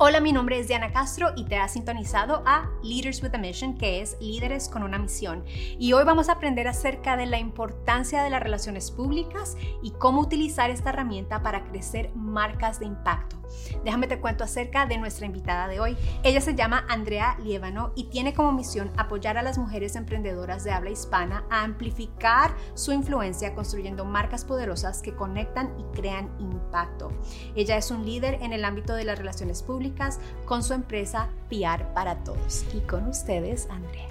Hola, 0.00 0.20
mi 0.20 0.30
nombre 0.30 0.60
es 0.60 0.68
Diana 0.68 0.92
Castro 0.92 1.32
y 1.34 1.44
te 1.46 1.56
has 1.56 1.72
sintonizado 1.72 2.44
a 2.46 2.70
Leaders 2.84 3.20
with 3.20 3.34
a 3.34 3.38
Mission, 3.38 3.76
que 3.76 4.00
es 4.00 4.16
Líderes 4.20 4.68
con 4.68 4.84
una 4.84 4.96
misión. 4.96 5.42
Y 5.76 5.92
hoy 5.92 6.04
vamos 6.04 6.28
a 6.28 6.34
aprender 6.34 6.68
acerca 6.68 7.16
de 7.16 7.26
la 7.26 7.40
importancia 7.40 8.22
de 8.22 8.30
las 8.30 8.40
relaciones 8.40 8.92
públicas 8.92 9.56
y 9.82 9.90
cómo 9.90 10.20
utilizar 10.20 10.70
esta 10.70 10.90
herramienta 10.90 11.42
para 11.42 11.64
crecer 11.64 12.12
marcas 12.14 12.78
de 12.78 12.86
impacto. 12.86 13.37
Déjame 13.84 14.06
te 14.06 14.20
cuento 14.20 14.44
acerca 14.44 14.86
de 14.86 14.98
nuestra 14.98 15.26
invitada 15.26 15.68
de 15.68 15.80
hoy. 15.80 15.96
Ella 16.22 16.40
se 16.40 16.54
llama 16.54 16.84
Andrea 16.88 17.36
Lievano 17.42 17.92
y 17.94 18.04
tiene 18.04 18.34
como 18.34 18.52
misión 18.52 18.90
apoyar 18.96 19.38
a 19.38 19.42
las 19.42 19.58
mujeres 19.58 19.96
emprendedoras 19.96 20.64
de 20.64 20.72
habla 20.72 20.90
hispana 20.90 21.44
a 21.50 21.62
amplificar 21.62 22.54
su 22.74 22.92
influencia 22.92 23.54
construyendo 23.54 24.04
marcas 24.04 24.44
poderosas 24.44 25.02
que 25.02 25.14
conectan 25.14 25.74
y 25.78 25.96
crean 25.96 26.30
impacto. 26.38 27.12
Ella 27.54 27.76
es 27.76 27.90
un 27.90 28.04
líder 28.04 28.38
en 28.42 28.52
el 28.52 28.64
ámbito 28.64 28.94
de 28.94 29.04
las 29.04 29.18
relaciones 29.18 29.62
públicas 29.62 30.20
con 30.44 30.62
su 30.62 30.74
empresa 30.74 31.28
PR 31.48 31.92
para 31.94 32.24
Todos. 32.24 32.64
Y 32.74 32.80
con 32.80 33.06
ustedes, 33.08 33.68
Andrea. 33.70 34.08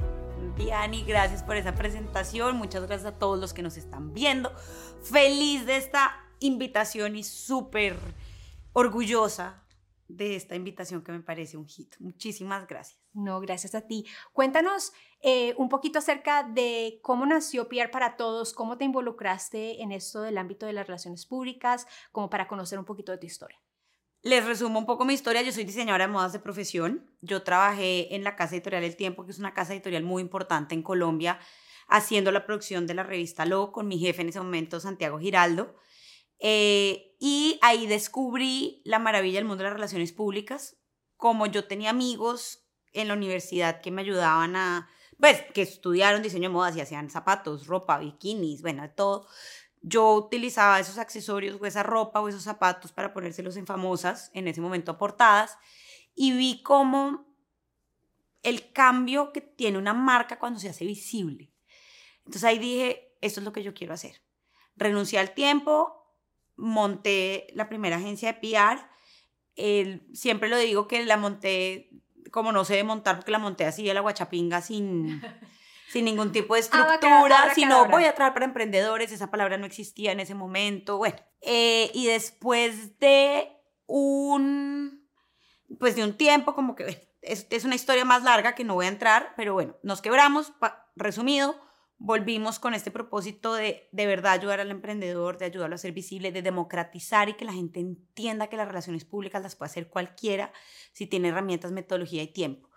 Diani, 0.57 1.03
gracias 1.03 1.43
por 1.43 1.55
esa 1.55 1.75
presentación. 1.75 2.57
Muchas 2.57 2.85
gracias 2.87 3.13
a 3.13 3.17
todos 3.17 3.39
los 3.39 3.53
que 3.53 3.61
nos 3.61 3.77
están 3.77 4.13
viendo. 4.13 4.51
Feliz 5.03 5.65
de 5.65 5.77
esta 5.77 6.11
invitación 6.39 7.15
y 7.15 7.23
súper 7.23 7.95
orgullosa 8.77 9.65
de 10.07 10.35
esta 10.35 10.55
invitación 10.55 11.03
que 11.03 11.11
me 11.11 11.19
parece 11.19 11.57
un 11.57 11.65
hit. 11.65 11.95
Muchísimas 11.99 12.67
gracias. 12.67 13.01
No, 13.11 13.39
gracias 13.39 13.73
a 13.73 13.81
ti. 13.81 14.05
Cuéntanos 14.33 14.93
eh, 15.21 15.55
un 15.57 15.67
poquito 15.67 15.97
acerca 15.97 16.43
de 16.43 16.99
cómo 17.01 17.25
nació 17.25 17.67
PR 17.67 17.89
para 17.89 18.15
Todos, 18.17 18.53
cómo 18.53 18.77
te 18.77 18.85
involucraste 18.85 19.81
en 19.81 19.91
esto 19.91 20.21
del 20.21 20.37
ámbito 20.37 20.67
de 20.67 20.73
las 20.73 20.85
relaciones 20.85 21.25
públicas, 21.25 21.87
como 22.11 22.29
para 22.29 22.47
conocer 22.47 22.77
un 22.77 22.85
poquito 22.85 23.11
de 23.11 23.17
tu 23.17 23.25
historia. 23.25 23.57
Les 24.21 24.45
resumo 24.45 24.77
un 24.77 24.85
poco 24.85 25.05
mi 25.05 25.15
historia. 25.15 25.41
Yo 25.41 25.51
soy 25.51 25.63
diseñadora 25.63 26.05
de 26.05 26.13
modas 26.13 26.33
de 26.33 26.39
profesión. 26.39 27.09
Yo 27.21 27.41
trabajé 27.41 28.13
en 28.13 28.23
la 28.23 28.35
Casa 28.35 28.53
Editorial 28.53 28.83
El 28.83 28.95
Tiempo, 28.95 29.25
que 29.25 29.31
es 29.31 29.39
una 29.39 29.55
casa 29.55 29.73
editorial 29.73 30.03
muy 30.03 30.21
importante 30.21 30.75
en 30.75 30.83
Colombia, 30.83 31.39
haciendo 31.87 32.31
la 32.31 32.45
producción 32.45 32.85
de 32.85 32.93
la 32.93 33.03
revista 33.03 33.47
Lo 33.47 33.71
con 33.71 33.87
mi 33.87 33.97
jefe 33.97 34.21
en 34.21 34.29
ese 34.29 34.39
momento, 34.39 34.79
Santiago 34.79 35.17
Giraldo. 35.17 35.75
Eh, 36.39 37.15
y 37.19 37.59
ahí 37.61 37.87
descubrí 37.87 38.81
la 38.85 38.99
maravilla 38.99 39.39
del 39.39 39.45
mundo 39.45 39.63
de 39.63 39.69
las 39.69 39.75
relaciones 39.77 40.11
públicas. 40.11 40.77
Como 41.15 41.47
yo 41.47 41.65
tenía 41.65 41.89
amigos 41.89 42.67
en 42.93 43.07
la 43.07 43.15
universidad 43.15 43.81
que 43.81 43.91
me 43.91 44.01
ayudaban 44.01 44.55
a, 44.55 44.89
pues, 45.19 45.41
que 45.53 45.63
estudiaron 45.63 46.21
diseño 46.21 46.49
de 46.49 46.53
modas 46.53 46.75
y 46.75 46.81
hacían 46.81 47.09
zapatos, 47.09 47.67
ropa, 47.67 47.97
bikinis, 47.97 48.61
bueno, 48.61 48.89
todo 48.91 49.27
yo 49.81 50.13
utilizaba 50.13 50.79
esos 50.79 50.97
accesorios 50.97 51.59
o 51.61 51.65
esa 51.65 51.83
ropa 51.83 52.19
o 52.19 52.27
esos 52.27 52.43
zapatos 52.43 52.91
para 52.91 53.13
ponérselos 53.13 53.57
en 53.57 53.65
famosas, 53.65 54.31
en 54.33 54.47
ese 54.47 54.61
momento 54.61 54.97
portadas, 54.97 55.57
y 56.15 56.33
vi 56.33 56.61
cómo 56.63 57.25
el 58.43 58.71
cambio 58.71 59.31
que 59.31 59.41
tiene 59.41 59.77
una 59.77 59.93
marca 59.93 60.39
cuando 60.39 60.59
se 60.59 60.69
hace 60.69 60.85
visible. 60.85 61.53
Entonces 62.19 62.43
ahí 62.43 62.59
dije, 62.59 63.15
esto 63.21 63.39
es 63.39 63.45
lo 63.45 63.53
que 63.53 63.63
yo 63.63 63.73
quiero 63.73 63.93
hacer. 63.93 64.21
Renuncié 64.75 65.19
al 65.19 65.33
tiempo, 65.33 66.06
monté 66.57 67.47
la 67.53 67.69
primera 67.69 67.97
agencia 67.97 68.33
de 68.33 68.39
PR. 68.39 68.89
siempre 70.13 70.49
lo 70.49 70.57
digo 70.57 70.87
que 70.87 71.05
la 71.05 71.17
monté 71.17 71.89
como 72.31 72.51
no 72.51 72.65
sé 72.65 72.75
de 72.75 72.83
montar 72.83 73.15
porque 73.15 73.31
la 73.31 73.39
monté 73.39 73.65
así 73.65 73.89
a 73.89 73.93
la 73.93 74.01
guachapinga 74.01 74.61
sin 74.61 75.21
sin 75.87 76.05
ningún 76.05 76.31
tipo 76.31 76.53
de 76.53 76.61
estructura, 76.61 77.53
sino 77.55 77.85
voy 77.85 78.03
a 78.03 78.13
traer 78.13 78.33
para 78.33 78.45
emprendedores, 78.45 79.11
esa 79.11 79.31
palabra 79.31 79.57
no 79.57 79.65
existía 79.65 80.11
en 80.11 80.19
ese 80.19 80.35
momento, 80.35 80.97
bueno. 80.97 81.17
Eh, 81.41 81.91
y 81.93 82.07
después 82.07 82.99
de 82.99 83.49
un, 83.85 85.07
pues 85.79 85.95
de 85.95 86.03
un 86.03 86.17
tiempo, 86.17 86.53
como 86.55 86.75
que 86.75 87.09
es, 87.21 87.47
es, 87.49 87.63
una 87.63 87.75
historia 87.75 88.03
más 88.05 88.23
larga 88.23 88.53
que 88.53 88.63
no 88.63 88.73
voy 88.73 88.85
a 88.85 88.89
entrar, 88.89 89.33
pero 89.37 89.53
bueno, 89.53 89.77
nos 89.81 90.01
quebramos, 90.01 90.53
resumido, 90.95 91.55
volvimos 91.97 92.59
con 92.59 92.73
este 92.73 92.91
propósito 92.91 93.53
de 93.53 93.89
de 93.91 94.05
verdad 94.05 94.33
ayudar 94.33 94.59
al 94.59 94.71
emprendedor, 94.71 95.37
de 95.37 95.45
ayudarlo 95.45 95.75
a 95.75 95.79
ser 95.79 95.91
visible, 95.91 96.31
de 96.31 96.41
democratizar 96.41 97.29
y 97.29 97.33
que 97.33 97.45
la 97.45 97.53
gente 97.53 97.79
entienda 97.79 98.47
que 98.47 98.57
las 98.57 98.67
relaciones 98.67 99.05
públicas 99.05 99.41
las 99.41 99.55
puede 99.55 99.71
hacer 99.71 99.89
cualquiera 99.89 100.53
si 100.93 101.07
tiene 101.07 101.29
herramientas, 101.29 101.71
metodología 101.71 102.23
y 102.23 102.27
tiempo. 102.27 102.69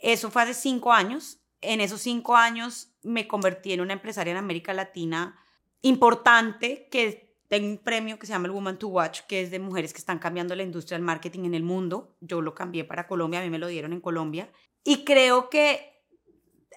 Eso 0.00 0.30
fue 0.30 0.42
hace 0.42 0.54
cinco 0.54 0.92
años 0.92 1.40
en 1.60 1.80
esos 1.80 2.00
cinco 2.00 2.36
años 2.36 2.92
me 3.02 3.26
convertí 3.26 3.72
en 3.72 3.80
una 3.80 3.94
empresaria 3.94 4.30
en 4.30 4.36
América 4.36 4.72
Latina 4.72 5.38
importante 5.82 6.88
que 6.90 7.36
tengo 7.48 7.68
un 7.68 7.78
premio 7.78 8.18
que 8.18 8.26
se 8.26 8.32
llama 8.32 8.46
el 8.46 8.52
Woman 8.52 8.78
to 8.78 8.88
Watch, 8.88 9.20
que 9.26 9.40
es 9.40 9.50
de 9.50 9.58
mujeres 9.58 9.92
que 9.92 9.98
están 9.98 10.18
cambiando 10.18 10.54
la 10.54 10.62
industria 10.62 10.98
del 10.98 11.04
marketing 11.04 11.44
en 11.44 11.54
el 11.54 11.62
mundo. 11.62 12.16
Yo 12.20 12.42
lo 12.42 12.54
cambié 12.54 12.84
para 12.84 13.06
Colombia, 13.06 13.40
a 13.40 13.42
mí 13.42 13.50
me 13.50 13.58
lo 13.58 13.68
dieron 13.68 13.92
en 13.92 14.00
Colombia. 14.00 14.52
Y 14.84 15.04
creo 15.04 15.48
que 15.48 15.97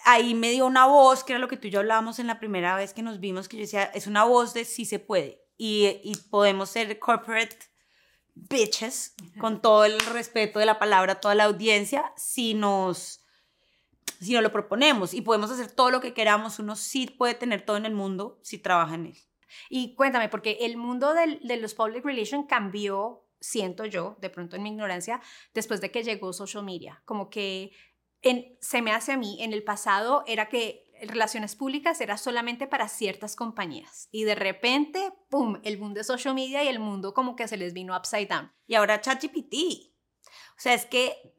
ahí 0.06 0.34
me 0.34 0.52
dio 0.52 0.66
una 0.66 0.86
voz, 0.86 1.24
que 1.24 1.34
era 1.34 1.40
lo 1.40 1.48
que 1.48 1.58
tú 1.58 1.68
y 1.68 1.72
yo 1.72 1.80
hablábamos 1.80 2.20
en 2.20 2.28
la 2.28 2.40
primera 2.40 2.76
vez 2.76 2.94
que 2.94 3.02
nos 3.02 3.20
vimos, 3.20 3.48
que 3.48 3.58
yo 3.58 3.62
decía, 3.62 3.84
es 3.84 4.08
una 4.08 4.24
voz 4.24 4.54
de 4.54 4.66
sí 4.66 4.86
se 4.86 5.00
puede. 5.00 5.42
Y, 5.58 6.00
y 6.04 6.16
podemos 6.30 6.70
ser 6.70 6.98
corporate 7.00 7.58
bitches, 8.34 9.16
con 9.40 9.62
todo 9.62 9.86
el 9.86 10.00
respeto 10.00 10.60
de 10.60 10.66
la 10.66 10.80
palabra 10.80 11.20
toda 11.20 11.36
la 11.36 11.46
audiencia, 11.46 12.12
si 12.16 12.54
nos 12.54 13.22
si 14.20 14.34
no 14.34 14.42
lo 14.42 14.52
proponemos 14.52 15.14
y 15.14 15.22
podemos 15.22 15.50
hacer 15.50 15.72
todo 15.72 15.90
lo 15.90 16.00
que 16.00 16.14
queramos, 16.14 16.60
uno 16.60 16.76
sí 16.76 17.08
puede 17.08 17.34
tener 17.34 17.66
todo 17.66 17.78
en 17.78 17.88
el 17.88 17.94
mundo 17.94 18.40
si 18.44 18.60
trabaja 18.60 18.96
en 18.96 19.08
él. 19.08 19.18
Y 19.70 19.96
cuéntame, 19.96 20.30
porque 20.30 20.60
el 20.62 20.78
mundo 20.78 21.14
de 21.14 21.58
los 21.58 21.74
public 21.74 22.06
relations 22.06 22.46
cambió, 22.48 23.26
siento 23.40 23.86
yo, 23.86 24.18
de 24.22 24.30
pronto 24.30 24.56
en 24.56 24.64
mi 24.64 24.70
ignorancia, 24.70 25.22
después 25.56 25.82
de 25.82 25.90
que 25.90 26.04
llegó 26.04 26.34
social 26.34 26.64
media. 26.64 27.02
Como 27.06 27.32
que 27.32 27.72
se 28.60 28.82
me 28.82 28.92
hace 28.92 29.14
a 29.14 29.18
mí, 29.18 29.42
en 29.42 29.54
el 29.54 29.64
pasado 29.64 30.24
era 30.28 30.50
que 30.50 30.86
relaciones 31.08 31.56
públicas 31.56 32.00
era 32.02 32.18
solamente 32.18 32.68
para 32.68 32.88
ciertas 32.88 33.36
compañías 33.36 34.08
y 34.12 34.24
de 34.24 34.36
repente, 34.36 35.12
¡pum!, 35.30 35.60
el 35.64 35.80
mundo 35.80 36.00
de 36.00 36.04
social 36.04 36.36
media 36.36 36.64
y 36.64 36.68
el 36.68 36.80
mundo 36.80 37.14
como 37.14 37.36
que 37.36 37.48
se 37.48 37.58
les 37.58 37.74
vino 37.74 37.98
upside 37.98 38.28
down. 38.28 38.52
Y 38.68 38.76
ahora 38.76 39.02
ChatGPT. 39.02 39.56
O 40.26 40.62
sea, 40.62 40.74
es 40.76 40.86
que 40.86 41.34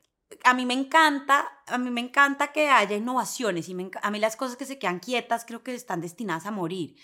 a 0.44 0.54
mí 0.54 0.66
me 0.66 0.74
encanta, 0.74 1.48
a 1.66 1.78
mí 1.78 1.90
me 1.90 2.00
encanta 2.00 2.52
que 2.52 2.68
haya 2.68 2.96
innovaciones 2.96 3.68
y 3.68 3.76
a 4.02 4.10
mí 4.10 4.18
las 4.18 4.36
cosas 4.36 4.56
que 4.56 4.64
se 4.64 4.78
quedan 4.78 4.98
quietas 4.98 5.44
creo 5.44 5.62
que 5.62 5.74
están 5.74 6.00
destinadas 6.00 6.46
a 6.46 6.50
morir. 6.50 6.96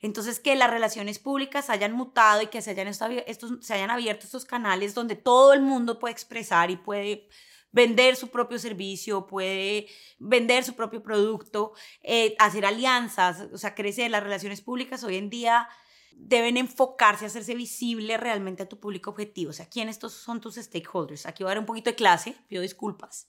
Entonces, 0.00 0.40
que 0.40 0.54
las 0.56 0.70
relaciones 0.70 1.18
públicas 1.18 1.70
hayan 1.70 1.92
mutado 1.92 2.42
y 2.42 2.46
que 2.48 2.62
se 2.62 2.70
hayan, 2.70 2.88
estos, 2.88 3.52
se 3.60 3.74
hayan 3.74 3.90
abierto 3.90 4.26
estos 4.26 4.44
canales 4.44 4.94
donde 4.94 5.16
todo 5.16 5.52
el 5.52 5.62
mundo 5.62 5.98
puede 5.98 6.12
expresar 6.12 6.70
y 6.70 6.76
puede 6.76 7.28
vender 7.72 8.16
su 8.16 8.28
propio 8.28 8.58
servicio, 8.58 9.26
puede 9.26 9.86
vender 10.18 10.64
su 10.64 10.74
propio 10.74 11.02
producto, 11.02 11.72
eh, 12.02 12.34
hacer 12.38 12.64
alianzas, 12.66 13.48
o 13.52 13.58
sea, 13.58 13.74
crecer. 13.74 14.10
Las 14.10 14.22
relaciones 14.22 14.60
públicas 14.60 15.04
hoy 15.04 15.16
en 15.16 15.30
día 15.30 15.68
deben 16.12 16.56
enfocarse 16.56 17.26
hacerse 17.26 17.54
visible 17.54 18.16
realmente 18.16 18.62
a 18.62 18.68
tu 18.68 18.80
público 18.80 19.10
objetivo. 19.10 19.50
O 19.50 19.52
sea, 19.52 19.68
¿quiénes 19.68 19.98
son 19.98 20.40
tus 20.40 20.56
stakeholders? 20.56 21.26
Aquí 21.26 21.42
voy 21.42 21.50
a 21.50 21.54
dar 21.54 21.58
un 21.58 21.66
poquito 21.66 21.90
de 21.90 21.96
clase, 21.96 22.36
pido 22.48 22.62
disculpas. 22.62 23.28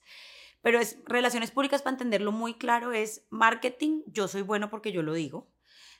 Pero 0.62 0.80
es 0.80 0.98
relaciones 1.06 1.52
públicas 1.52 1.81
para 1.81 1.94
entenderlo 1.94 2.31
muy 2.31 2.56
claro 2.56 2.94
es 2.94 3.25
marketing, 3.30 4.02
yo 4.08 4.28
soy 4.28 4.42
bueno 4.42 4.69
porque 4.69 4.92
yo 4.92 5.04
lo 5.04 5.14
digo. 5.14 5.52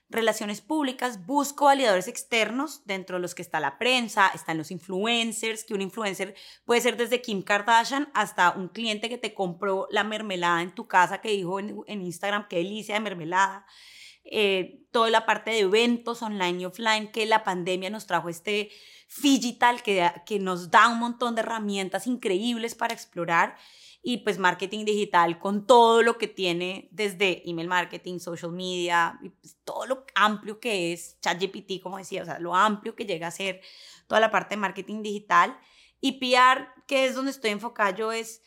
Relaciones 0.10 0.62
públicas, 0.62 1.26
busco 1.26 1.66
validadores 1.66 2.08
externos, 2.08 2.82
dentro 2.86 3.18
de 3.18 3.22
los 3.22 3.36
que 3.36 3.42
está 3.42 3.60
la 3.60 3.78
prensa, 3.78 4.32
están 4.34 4.58
los 4.58 4.72
influencers, 4.72 5.66
que 5.66 5.74
un 5.74 5.82
influencer 5.82 6.34
puede 6.64 6.80
ser 6.80 6.96
desde 6.96 7.22
Kim 7.22 7.42
Kardashian 7.42 8.10
hasta 8.14 8.52
un 8.52 8.70
cliente 8.70 9.10
que 9.10 9.18
te 9.18 9.34
compró 9.34 9.86
la 9.92 10.06
mermelada 10.06 10.62
en 10.62 10.74
tu 10.74 10.88
casa, 10.88 11.20
que 11.20 11.32
dijo 11.32 11.60
en, 11.60 12.02
Instagram, 12.02 12.48
qué 12.48 12.58
delicia 12.58 12.96
de 12.96 13.02
mermelada 13.02 13.66
eh, 14.24 14.86
toda 14.92 15.10
la 15.10 15.26
parte 15.26 15.52
de 15.52 15.60
eventos 15.60 16.22
online 16.22 16.62
y 16.62 16.66
offline 16.66 17.12
que 17.12 17.26
la 17.26 17.44
pandemia 17.44 17.90
nos 17.90 18.08
trajo 18.08 18.30
este 18.30 18.70
digital 19.22 19.84
que, 19.84 20.10
que 20.26 20.40
nos 20.40 20.72
da 20.72 20.88
un 20.88 21.00
montón 21.00 21.36
de 21.36 21.42
herramientas 21.42 22.08
increíbles 22.08 22.76
para 22.76 22.94
explorar 22.94 23.58
y 24.02 24.18
pues 24.20 24.38
marketing 24.38 24.86
digital 24.86 25.40
con 25.40 25.66
todo 25.66 26.02
lo 26.02 26.18
que 26.18 26.28
tiene 26.28 26.88
desde 26.92 27.48
email 27.50 27.68
marketing, 27.68 28.20
social 28.20 28.52
media, 28.52 29.20
pues, 29.42 29.58
todo 29.64 29.86
lo 29.86 30.06
amplio 30.16 30.60
que 30.60 30.94
es 30.94 31.20
ChatGPT, 31.20 31.82
como 31.82 31.98
decía, 31.98 32.22
o 32.22 32.26
sea, 32.26 32.40
lo 32.40 32.56
amplio 32.56 32.96
que 32.96 33.06
llega 33.06 33.28
a 33.28 33.32
ser 33.32 33.62
toda 34.08 34.22
la 34.22 34.32
parte 34.32 34.56
de 34.56 34.62
marketing 34.62 35.02
digital. 35.02 35.58
Y 36.00 36.20
PR, 36.20 36.68
que 36.86 37.06
es 37.06 37.16
donde 37.16 37.32
estoy 37.32 37.52
enfocada 37.52 37.92
yo, 37.96 38.12
es 38.12 38.42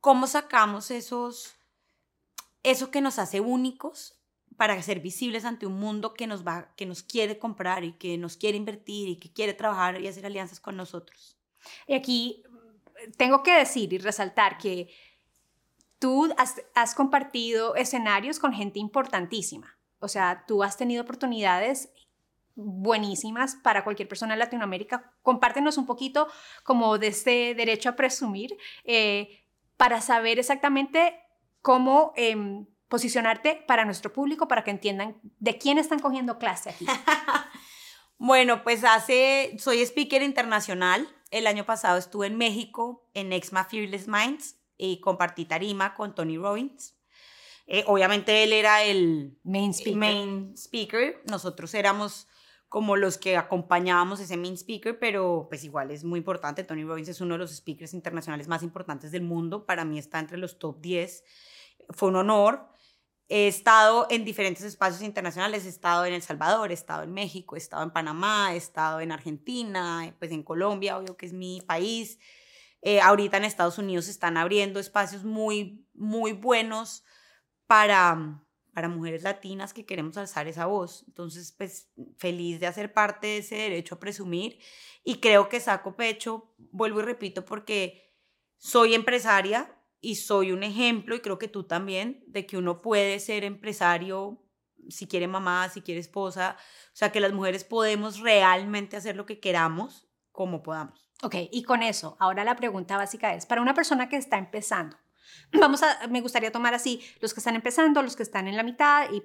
cómo 0.00 0.26
sacamos 0.26 0.90
esos, 0.90 1.54
eso 2.62 2.90
que 2.90 3.00
nos 3.00 3.18
hace 3.18 3.40
únicos 3.40 4.16
para 4.56 4.80
ser 4.82 5.00
visibles 5.00 5.44
ante 5.44 5.66
un 5.66 5.78
mundo 5.78 6.14
que 6.14 6.26
nos, 6.26 6.46
va, 6.46 6.74
que 6.76 6.86
nos 6.86 7.02
quiere 7.02 7.38
comprar 7.38 7.84
y 7.84 7.92
que 7.92 8.18
nos 8.18 8.36
quiere 8.36 8.56
invertir 8.56 9.08
y 9.08 9.16
que 9.16 9.32
quiere 9.32 9.54
trabajar 9.54 10.00
y 10.00 10.08
hacer 10.08 10.26
alianzas 10.26 10.60
con 10.60 10.76
nosotros. 10.76 11.36
Y 11.86 11.94
aquí 11.94 12.42
tengo 13.16 13.42
que 13.42 13.52
decir 13.52 13.92
y 13.92 13.98
resaltar 13.98 14.58
que 14.58 14.88
tú 15.98 16.32
has, 16.74 16.94
compartido 16.94 17.74
escenarios 17.74 18.38
con 18.38 18.52
gente 18.52 18.78
importantísima. 18.78 19.78
O 19.98 20.08
sea, 20.08 20.44
tú 20.46 20.62
has 20.62 20.76
tenido 20.76 21.02
oportunidades 21.02 21.90
buenísimas 22.54 23.56
para 23.56 23.84
cualquier 23.84 24.08
persona 24.08 24.34
en 24.34 24.38
Latinoamérica. 24.38 25.12
Compártenos 25.22 25.78
un 25.78 25.86
poquito 25.86 26.28
como 26.64 26.98
de 26.98 27.08
este 27.08 27.54
derecho 27.54 27.90
a 27.90 27.96
presumir 27.96 28.56
eh, 28.84 29.44
para 29.76 30.00
saber 30.00 30.38
exactamente 30.38 31.18
cómo 31.60 32.12
em, 32.16 32.66
posicionarte 32.88 33.64
para 33.66 33.84
nuestro 33.84 34.12
público, 34.12 34.48
para 34.48 34.64
que 34.64 34.70
entiendan 34.70 35.16
de 35.22 35.58
quién 35.58 35.78
están 35.78 35.98
cogiendo 35.98 36.38
clase 36.38 36.70
aquí. 36.70 36.86
bueno, 38.18 38.62
pues 38.62 38.84
hace, 38.84 39.56
soy 39.58 39.82
speaker 39.82 40.22
internacional. 40.22 41.08
El 41.30 41.46
año 41.46 41.64
pasado 41.66 41.98
estuve 41.98 42.28
en 42.28 42.36
México, 42.36 43.08
en 43.14 43.32
Exma 43.32 43.64
Fearless 43.64 44.08
Minds, 44.08 44.56
y 44.78 45.00
compartí 45.00 45.44
tarima 45.44 45.94
con 45.94 46.14
Tony 46.14 46.36
Robbins. 46.36 46.94
Eh, 47.66 47.84
obviamente 47.86 48.44
él 48.44 48.52
era 48.52 48.84
el 48.84 49.38
main 49.42 49.72
speaker. 49.72 49.96
main 49.96 50.54
speaker. 50.56 51.22
Nosotros 51.28 51.74
éramos 51.74 52.28
como 52.68 52.96
los 52.96 53.18
que 53.18 53.36
acompañábamos 53.36 54.20
ese 54.20 54.36
main 54.36 54.54
speaker, 54.54 54.98
pero 54.98 55.46
pues 55.48 55.64
igual 55.64 55.90
es 55.90 56.04
muy 56.04 56.18
importante. 56.18 56.64
Tony 56.64 56.84
Robbins 56.84 57.08
es 57.08 57.20
uno 57.20 57.34
de 57.34 57.38
los 57.38 57.54
speakers 57.54 57.94
internacionales 57.94 58.48
más 58.48 58.62
importantes 58.62 59.10
del 59.10 59.22
mundo. 59.22 59.66
Para 59.66 59.84
mí 59.84 59.98
está 59.98 60.18
entre 60.18 60.38
los 60.38 60.58
top 60.58 60.80
10. 60.80 61.24
Fue 61.90 62.08
un 62.08 62.16
honor. 62.16 62.68
He 63.28 63.48
estado 63.48 64.06
en 64.08 64.24
diferentes 64.24 64.64
espacios 64.64 65.02
internacionales, 65.02 65.66
he 65.66 65.68
estado 65.68 66.04
en 66.04 66.14
El 66.14 66.22
Salvador, 66.22 66.70
he 66.70 66.74
estado 66.74 67.02
en 67.02 67.12
México, 67.12 67.56
he 67.56 67.58
estado 67.58 67.82
en 67.82 67.90
Panamá, 67.90 68.54
he 68.54 68.56
estado 68.56 69.00
en 69.00 69.10
Argentina, 69.10 70.14
pues 70.20 70.30
en 70.30 70.44
Colombia, 70.44 70.96
obvio 70.96 71.16
que 71.16 71.26
es 71.26 71.32
mi 71.32 71.60
país. 71.60 72.20
Eh, 72.82 73.00
ahorita 73.00 73.38
en 73.38 73.44
Estados 73.44 73.78
Unidos 73.78 74.06
están 74.06 74.36
abriendo 74.36 74.78
espacios 74.78 75.24
muy, 75.24 75.84
muy 75.92 76.34
buenos 76.34 77.02
para, 77.66 78.44
para 78.72 78.88
mujeres 78.88 79.24
latinas 79.24 79.72
que 79.72 79.84
queremos 79.84 80.16
alzar 80.16 80.46
esa 80.46 80.66
voz. 80.66 81.04
Entonces, 81.08 81.50
pues 81.50 81.90
feliz 82.18 82.60
de 82.60 82.68
hacer 82.68 82.92
parte 82.92 83.26
de 83.26 83.38
ese 83.38 83.56
derecho 83.56 83.96
a 83.96 84.00
presumir 84.00 84.60
y 85.02 85.16
creo 85.18 85.48
que 85.48 85.58
saco 85.58 85.96
pecho, 85.96 86.54
vuelvo 86.58 87.00
y 87.00 87.04
repito, 87.04 87.44
porque 87.44 88.14
soy 88.56 88.94
empresaria 88.94 89.75
y 90.00 90.16
soy 90.16 90.52
un 90.52 90.62
ejemplo 90.62 91.14
y 91.14 91.20
creo 91.20 91.38
que 91.38 91.48
tú 91.48 91.64
también 91.64 92.22
de 92.26 92.46
que 92.46 92.56
uno 92.56 92.82
puede 92.82 93.18
ser 93.20 93.44
empresario 93.44 94.42
si 94.88 95.06
quiere 95.06 95.26
mamá, 95.26 95.68
si 95.68 95.82
quiere 95.82 96.00
esposa, 96.00 96.56
o 96.58 96.96
sea 96.96 97.10
que 97.10 97.20
las 97.20 97.32
mujeres 97.32 97.64
podemos 97.64 98.20
realmente 98.20 98.96
hacer 98.96 99.16
lo 99.16 99.26
que 99.26 99.40
queramos 99.40 100.08
como 100.32 100.62
podamos. 100.62 101.10
Ok, 101.22 101.34
y 101.50 101.62
con 101.62 101.82
eso, 101.82 102.16
ahora 102.20 102.44
la 102.44 102.56
pregunta 102.56 102.96
básica 102.96 103.34
es, 103.34 103.46
para 103.46 103.62
una 103.62 103.74
persona 103.74 104.08
que 104.08 104.16
está 104.16 104.38
empezando, 104.38 104.96
vamos 105.52 105.82
a, 105.82 106.06
me 106.08 106.20
gustaría 106.20 106.52
tomar 106.52 106.74
así, 106.74 107.02
los 107.20 107.34
que 107.34 107.40
están 107.40 107.56
empezando, 107.56 108.02
los 108.02 108.16
que 108.16 108.22
están 108.22 108.48
en 108.48 108.56
la 108.56 108.62
mitad 108.62 109.10
y 109.10 109.22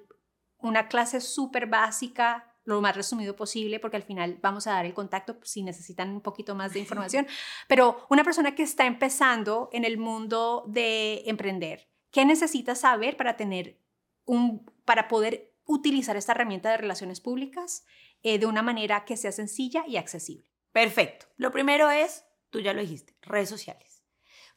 una 0.57 0.87
clase 0.87 1.21
súper 1.21 1.67
básica, 1.67 2.50
lo 2.63 2.81
más 2.81 2.95
resumido 2.95 3.35
posible, 3.35 3.79
porque 3.79 3.97
al 3.97 4.03
final 4.03 4.37
vamos 4.41 4.67
a 4.67 4.71
dar 4.71 4.85
el 4.85 4.93
contacto 4.93 5.39
si 5.43 5.63
necesitan 5.63 6.09
un 6.11 6.21
poquito 6.21 6.55
más 6.55 6.73
de 6.73 6.79
información, 6.79 7.27
pero 7.67 8.05
una 8.09 8.23
persona 8.23 8.55
que 8.55 8.63
está 8.63 8.85
empezando 8.85 9.69
en 9.71 9.83
el 9.83 9.97
mundo 9.97 10.63
de 10.67 11.23
emprender, 11.25 11.89
¿qué 12.11 12.25
necesita 12.25 12.75
saber 12.75 13.17
para 13.17 13.35
tener 13.35 13.79
un, 14.25 14.65
para 14.85 15.07
poder 15.07 15.53
utilizar 15.65 16.17
esta 16.17 16.33
herramienta 16.33 16.69
de 16.69 16.77
relaciones 16.77 17.21
públicas 17.21 17.85
eh, 18.23 18.37
de 18.37 18.45
una 18.45 18.61
manera 18.61 19.05
que 19.05 19.17
sea 19.17 19.31
sencilla 19.31 19.83
y 19.87 19.97
accesible? 19.97 20.47
Perfecto. 20.71 21.25
Lo 21.37 21.51
primero 21.51 21.89
es, 21.89 22.25
tú 22.49 22.59
ya 22.59 22.73
lo 22.73 22.81
dijiste, 22.81 23.15
redes 23.21 23.49
sociales. 23.49 24.03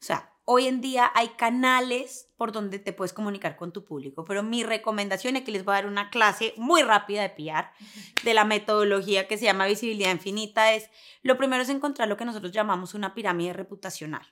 O 0.01 0.05
sea, 0.05 0.34
hoy 0.45 0.67
en 0.67 0.79
día 0.79 1.11
hay 1.15 1.29
canales 1.29 2.29
por 2.37 2.51
donde 2.51 2.77
te 2.77 2.93
puedes 2.93 3.13
comunicar 3.13 3.57
con 3.57 3.73
tu 3.73 3.83
público, 3.83 4.25
pero 4.25 4.43
mi 4.43 4.63
recomendación 4.63 5.35
es 5.35 5.43
que 5.43 5.51
les 5.51 5.65
voy 5.65 5.73
a 5.73 5.75
dar 5.75 5.87
una 5.87 6.09
clase 6.11 6.53
muy 6.55 6.83
rápida 6.83 7.23
de 7.23 7.29
PR 7.29 7.71
de 8.23 8.33
la 8.33 8.45
metodología 8.45 9.27
que 9.27 9.37
se 9.37 9.45
llama 9.45 9.65
visibilidad 9.65 10.11
infinita 10.11 10.73
es 10.73 10.89
lo 11.23 11.37
primero 11.37 11.63
es 11.63 11.69
encontrar 11.69 12.07
lo 12.07 12.17
que 12.17 12.25
nosotros 12.25 12.51
llamamos 12.51 12.93
una 12.93 13.15
pirámide 13.15 13.53
reputacional, 13.53 14.25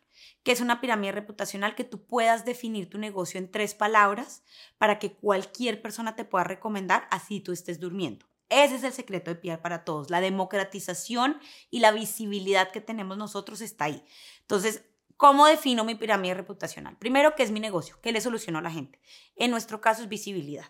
que 0.44 0.52
es 0.52 0.62
una 0.62 0.80
pirámide 0.80 1.12
reputacional 1.12 1.74
que 1.74 1.84
tú 1.84 2.06
puedas 2.06 2.46
definir 2.46 2.90
tu 2.90 3.00
negocio 3.00 3.40
en 3.40 3.50
tres 3.52 3.74
palabras 3.74 4.44
para 4.78 5.00
que 5.00 5.14
cualquier 5.14 5.82
persona 5.82 6.16
te 6.16 6.26
pueda 6.26 6.44
recomendar 6.44 7.08
así 7.10 7.40
tú 7.40 7.52
estés 7.52 7.80
durmiendo. 7.80 8.28
Ese 8.50 8.76
es 8.76 8.84
el 8.84 8.94
secreto 8.94 9.34
de 9.34 9.38
PR 9.38 9.62
para 9.62 9.84
todos. 9.84 10.12
La 10.12 10.22
democratización 10.22 11.40
y 11.72 11.80
la 11.80 11.92
visibilidad 11.92 12.70
que 12.70 12.82
tenemos 12.82 13.18
nosotros 13.18 13.62
está 13.62 13.86
ahí. 13.86 14.06
Entonces, 14.42 14.84
¿cómo 15.24 15.46
defino 15.46 15.86
mi 15.86 15.96
pirámide 15.96 16.34
reputacional? 16.34 16.98
Primero, 16.98 17.34
¿qué 17.34 17.44
es 17.44 17.52
mi 17.52 17.62
negocio? 17.62 17.98
¿Qué 18.02 18.12
le 18.12 18.20
soluciono 18.20 18.60
a 18.60 18.62
la 18.62 18.70
gente? 18.70 19.00
En 19.38 19.52
nuestro 19.52 19.80
caso 19.80 20.02
es 20.02 20.10
visibilidad. 20.10 20.66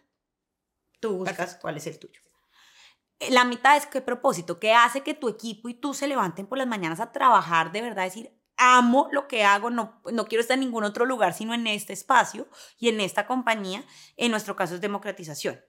Tú 0.99 1.17
buscas 1.17 1.57
cuál 1.59 1.77
es 1.77 1.87
el 1.87 1.97
tuyo. 1.97 2.21
Eh, 3.17 3.31
la 3.31 3.45
mitad 3.45 3.75
es 3.75 3.87
qué 3.87 3.99
propósito, 3.99 4.59
qué 4.59 4.71
hace 4.71 5.01
que 5.01 5.15
tu 5.15 5.27
equipo 5.27 5.69
y 5.69 5.73
tú 5.73 5.95
se 5.95 6.05
levanten 6.05 6.45
por 6.45 6.59
las 6.59 6.67
mañanas 6.67 6.99
a 6.99 7.11
trabajar 7.11 7.71
de 7.71 7.81
verdad, 7.81 8.03
decir, 8.03 8.31
amo 8.55 9.09
lo 9.11 9.27
que 9.27 9.43
hago, 9.43 9.71
no, 9.71 9.99
no 10.11 10.25
quiero 10.27 10.43
estar 10.43 10.53
en 10.53 10.59
ningún 10.59 10.83
otro 10.83 11.07
lugar 11.07 11.33
sino 11.33 11.55
en 11.55 11.65
este 11.65 11.93
espacio 11.93 12.47
y 12.77 12.89
en 12.89 13.01
esta 13.01 13.25
compañía. 13.25 13.83
En 14.17 14.29
nuestro 14.29 14.55
caso 14.55 14.75
es 14.75 14.81
democratización. 14.81 15.59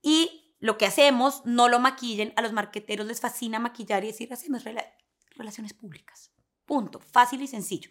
Y 0.00 0.54
lo 0.60 0.78
que 0.78 0.86
hacemos, 0.86 1.44
no 1.44 1.68
lo 1.68 1.80
maquillen. 1.80 2.32
A 2.36 2.42
los 2.42 2.52
marqueteros 2.52 3.04
les 3.04 3.20
fascina 3.20 3.58
maquillar 3.58 4.04
y 4.04 4.08
decir, 4.08 4.32
hacemos 4.32 4.62
relaciones 5.34 5.72
públicas. 5.72 6.31
Punto. 6.66 7.00
Fácil 7.00 7.42
y 7.42 7.46
sencillo. 7.46 7.90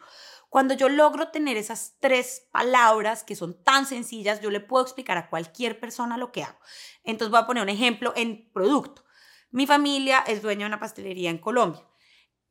Cuando 0.50 0.74
yo 0.74 0.90
logro 0.90 1.30
tener 1.30 1.56
esas 1.56 1.96
tres 2.00 2.48
palabras 2.52 3.24
que 3.24 3.38
son 3.38 3.64
tan 3.64 3.86
sencillas, 3.86 4.42
yo 4.42 4.52
le 4.52 4.60
puedo 4.60 4.84
explicar 4.84 5.18
a 5.18 5.30
cualquier 5.30 5.80
persona 5.80 6.18
lo 6.18 6.32
que 6.32 6.44
hago. 6.44 6.60
Entonces 7.04 7.32
voy 7.32 7.40
a 7.40 7.48
poner 7.48 7.64
un 7.64 7.70
ejemplo 7.70 8.12
en 8.16 8.52
producto. 8.52 9.06
Mi 9.50 9.66
familia 9.66 10.20
es 10.28 10.42
dueña 10.42 10.66
de 10.66 10.68
una 10.68 10.80
pastelería 10.80 11.30
en 11.30 11.38
Colombia. 11.38 11.88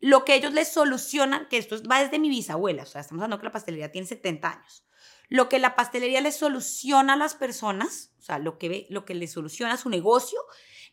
Lo 0.00 0.24
que 0.24 0.34
ellos 0.34 0.54
les 0.54 0.72
solucionan, 0.72 1.46
que 1.48 1.58
esto 1.58 1.76
va 1.90 2.02
desde 2.02 2.18
mi 2.18 2.30
bisabuela, 2.30 2.84
o 2.84 2.86
sea, 2.86 3.02
estamos 3.02 3.22
hablando 3.22 3.38
que 3.38 3.46
la 3.46 3.52
pastelería 3.52 3.92
tiene 3.92 4.06
70 4.06 4.50
años. 4.50 4.86
Lo 5.28 5.50
que 5.50 5.58
la 5.58 5.76
pastelería 5.76 6.22
le 6.22 6.32
soluciona 6.32 7.12
a 7.12 7.16
las 7.16 7.34
personas, 7.34 8.12
o 8.18 8.22
sea, 8.22 8.38
lo 8.38 8.58
que, 8.58 8.86
lo 8.88 9.04
que 9.04 9.14
le 9.14 9.28
soluciona 9.28 9.74
a 9.74 9.76
su 9.76 9.90
negocio, 9.90 10.40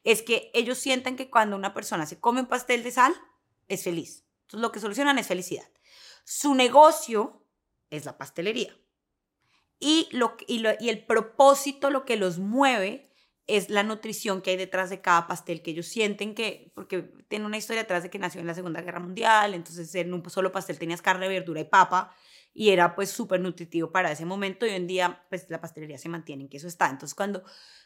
es 0.04 0.22
que 0.22 0.52
ellos 0.54 0.78
sienten 0.78 1.16
que 1.16 1.30
cuando 1.30 1.56
una 1.56 1.74
persona 1.74 2.06
se 2.06 2.20
come 2.20 2.42
un 2.42 2.48
pastel 2.48 2.84
de 2.84 2.92
sal, 2.92 3.16
es 3.70 3.84
feliz. 3.84 4.27
Entonces, 4.48 4.62
lo 4.62 4.72
que 4.72 4.80
solucionan 4.80 5.20
es 5.20 5.28
felicidad. 5.28 5.68
Su 6.24 6.56
negocio 6.56 7.46
es 7.90 8.06
la 8.06 8.18
pastelería. 8.18 8.76
Y, 9.80 10.08
lo, 10.12 10.38
y, 10.48 10.64
y 10.80 10.90
el 10.90 11.06
propósito, 11.06 11.90
lo 11.90 12.06
que 12.06 12.16
los 12.16 12.40
mueve, 12.40 13.08
es 13.48 13.69
la 13.69 13.83
nutrición 13.83 14.42
que 14.42 14.52
hay 14.52 14.57
detrás 14.57 14.90
de 14.90 15.02
cada 15.02 15.26
pastel, 15.26 15.62
que 15.62 15.71
ellos 15.71 15.88
sienten 15.88 16.36
que, 16.36 16.71
porque 16.76 17.14
tiene 17.30 17.45
una 17.45 17.57
historia 17.57 17.83
detrás 17.83 18.04
de 18.04 18.10
que 18.10 18.19
nació 18.19 18.42
en 18.42 18.48
la 18.48 18.54
Segunda 18.54 18.81
Guerra 18.81 19.00
Mundial, 19.00 19.54
entonces 19.54 19.94
en 19.95 20.14
un 20.14 20.30
solo 20.30 20.52
pastel 20.52 20.78
tenías 20.78 21.02
carne, 21.02 21.30
verdura 21.30 21.62
y 21.62 21.64
papa, 21.64 22.14
y 22.54 22.71
era 22.71 22.94
pues 22.95 23.10
súper 23.10 23.40
nutritivo 23.40 23.92
para 23.92 24.12
ese 24.12 24.26
momento 24.26 24.66
y 24.66 24.69
hoy 24.69 24.76
en 24.76 24.88
día 24.88 25.26
pues 25.30 25.50
la 25.50 25.62
pastelería 25.62 25.98
se 25.98 26.10
mantiene 26.10 26.44
en 26.44 26.50
que 26.50 26.57
eso 26.57 26.68
está. 26.68 26.90
Entonces 26.90 27.16
cuando 27.16 27.44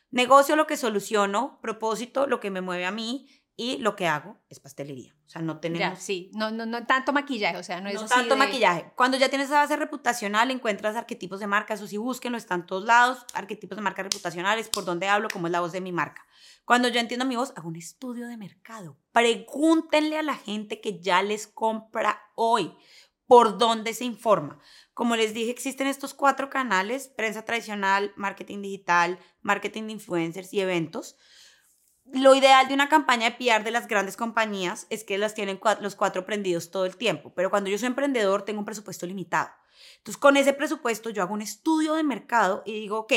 negocio 0.10 0.56
lo 0.56 0.66
que 0.66 0.78
soluciono, 0.78 1.60
propósito 1.62 2.26
lo 2.26 2.40
que 2.40 2.50
me 2.50 2.62
mueve 2.62 2.86
a 2.86 2.92
mí 2.92 3.28
y 3.62 3.78
lo 3.78 3.96
que 3.96 4.08
hago 4.08 4.40
es 4.50 4.60
pastelería. 4.60 5.16
O 5.28 5.30
sea, 5.30 5.40
no 5.44 5.60
tenemos... 5.60 6.00
sí, 6.00 6.32
no, 6.34 6.50
no, 6.50 6.66
no 6.66 6.88
tanto 6.88 7.14
maquillaje, 7.14 7.58
o 7.58 7.64
sea, 7.64 7.80
no 7.80 7.90
es 7.90 8.02
no 8.02 8.08
tanto 8.08 8.36
maquillaje. 8.36 8.92
Cuando 8.96 9.18
ya 9.18 9.30
tienes 9.30 9.50
esa 9.50 9.60
base 9.60 9.76
reputacional, 9.76 10.50
encuentras 10.50 10.96
arquetipos 10.96 11.40
de 11.40 11.46
marca, 11.46 11.76
eso 11.76 11.86
sí, 11.86 11.98
búsquenlo, 11.98 12.40
están 12.40 12.66
todos 12.66 12.86
lados, 12.86 13.24
arquetipos 13.36 13.76
de 13.76 13.84
marca 13.84 14.02
reputacionales, 14.02 14.68
por 14.68 14.84
dónde 14.84 15.08
hablo, 15.08 15.28
cómo 15.32 15.46
es 15.46 15.52
la 15.52 15.60
voz 15.60 15.74
de 15.74 15.80
mi 15.80 15.92
marca. 15.92 16.26
Cuando 16.66 16.88
yo 16.88 17.00
entiendo 17.00 17.24
mi 17.24 17.36
voz, 17.36 17.54
hago 17.56 17.68
un 17.68 17.76
estudio 17.76 18.28
de 18.28 18.36
mercado. 18.36 18.98
Pregúntenle 19.12 20.18
a 20.18 20.24
la 20.24 20.36
gente 20.36 20.82
que 20.82 21.00
ya 21.00 21.22
les 21.22 21.46
compra 21.46 22.20
hoy 22.34 22.76
por 23.28 23.60
dónde 23.60 23.94
se 23.94 24.06
informa. 24.06 24.58
Como 24.96 25.16
les 25.16 25.36
dije, 25.36 25.52
existen 25.52 25.86
estos 25.86 26.16
cuatro 26.16 26.50
canales, 26.50 27.10
prensa 27.10 27.46
tradicional, 27.46 28.12
marketing 28.16 28.64
digital, 28.64 29.20
marketing 29.44 29.84
de 29.84 29.92
influencers 29.92 30.52
y 30.52 30.62
eventos. 30.62 31.16
Lo 32.06 32.36
ideal 32.36 32.68
de 32.68 32.74
una 32.74 32.90
campaña 32.90 33.30
de 33.30 33.36
PR 33.38 33.64
de 33.64 33.72
las 33.72 33.88
grandes 33.88 34.18
compañías 34.18 34.88
es 34.90 35.04
que 35.04 35.18
las 35.18 35.34
tienen 35.34 35.60
los 35.80 35.96
cuatro 35.96 36.26
prendidos 36.26 36.72
todo 36.72 36.86
el 36.86 36.98
tiempo, 36.98 37.32
pero 37.36 37.50
cuando 37.50 37.70
yo 37.70 37.78
soy 37.78 37.88
emprendedor 37.88 38.44
tengo 38.44 38.60
un 38.60 38.66
presupuesto 38.66 39.06
limitado. 39.06 39.50
Entonces, 39.98 40.20
con 40.20 40.36
ese 40.36 40.54
presupuesto 40.54 41.10
yo 41.10 41.22
hago 41.22 41.34
un 41.34 41.42
estudio 41.42 41.94
de 41.94 42.04
mercado 42.04 42.64
y 42.66 42.74
digo, 42.74 43.00
ok, 43.00 43.14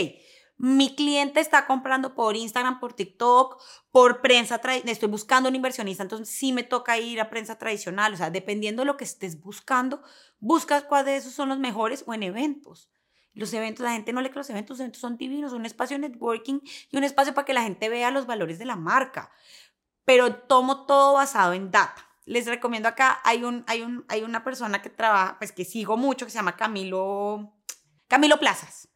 mi 0.56 0.94
cliente 0.94 1.40
está 1.40 1.66
comprando 1.66 2.14
por 2.14 2.36
Instagram, 2.36 2.78
por 2.78 2.92
TikTok, 2.92 3.60
por 3.90 4.20
prensa, 4.20 4.60
estoy 4.84 5.08
buscando 5.08 5.48
un 5.48 5.56
inversionista, 5.56 6.02
entonces 6.04 6.28
sí 6.28 6.52
me 6.52 6.62
toca 6.62 6.98
ir 6.98 7.20
a 7.20 7.30
prensa 7.30 7.58
tradicional, 7.58 8.14
o 8.14 8.16
sea, 8.16 8.30
dependiendo 8.30 8.82
de 8.82 8.86
lo 8.86 8.96
que 8.96 9.04
estés 9.04 9.40
buscando, 9.40 10.02
buscas 10.38 10.84
cuáles 10.84 11.06
de 11.06 11.16
esos 11.16 11.32
son 11.32 11.48
los 11.48 11.58
mejores 11.58 12.04
o 12.06 12.14
en 12.14 12.22
eventos. 12.22 12.88
Los 13.34 13.52
eventos, 13.52 13.84
la 13.84 13.92
gente 13.92 14.12
no 14.12 14.20
lee 14.20 14.30
que 14.30 14.36
los 14.36 14.50
eventos, 14.50 14.70
los 14.70 14.80
eventos 14.80 15.00
son 15.00 15.16
divinos, 15.16 15.52
un 15.52 15.66
espacio 15.66 15.98
de 15.98 16.08
networking 16.08 16.60
y 16.90 16.96
un 16.96 17.04
espacio 17.04 17.34
para 17.34 17.44
que 17.44 17.52
la 17.52 17.62
gente 17.62 17.88
vea 17.88 18.10
los 18.10 18.26
valores 18.26 18.58
de 18.58 18.64
la 18.64 18.76
marca. 18.76 19.30
Pero 20.04 20.34
tomo 20.34 20.86
todo 20.86 21.14
basado 21.14 21.52
en 21.52 21.70
data. 21.70 22.06
Les 22.26 22.46
recomiendo 22.46 22.88
acá, 22.88 23.20
hay, 23.24 23.44
un, 23.44 23.64
hay, 23.66 23.82
un, 23.82 24.04
hay 24.08 24.22
una 24.22 24.44
persona 24.44 24.80
que 24.80 24.90
trabaja, 24.90 25.36
pues 25.38 25.52
que 25.52 25.64
sigo 25.64 25.96
mucho, 25.96 26.24
que 26.24 26.30
se 26.30 26.38
llama 26.38 26.56
Camilo, 26.56 27.54
Camilo 28.08 28.38
Plazas. 28.38 28.88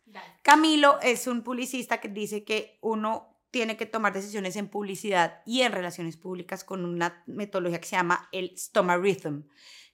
Camilo 0.42 0.98
es 1.02 1.26
un 1.26 1.42
publicista 1.42 2.00
que 2.00 2.08
dice 2.08 2.44
que 2.44 2.78
uno 2.80 3.38
tiene 3.50 3.76
que 3.76 3.86
tomar 3.86 4.12
decisiones 4.12 4.56
en 4.56 4.68
publicidad 4.68 5.42
y 5.46 5.62
en 5.62 5.72
relaciones 5.72 6.16
públicas 6.16 6.64
con 6.64 6.84
una 6.84 7.22
metodología 7.26 7.80
que 7.80 7.88
se 7.88 7.96
llama 7.96 8.28
el 8.32 8.56
Stoma 8.56 8.96
Rhythm, 8.96 9.42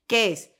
que 0.07 0.33
es 0.33 0.53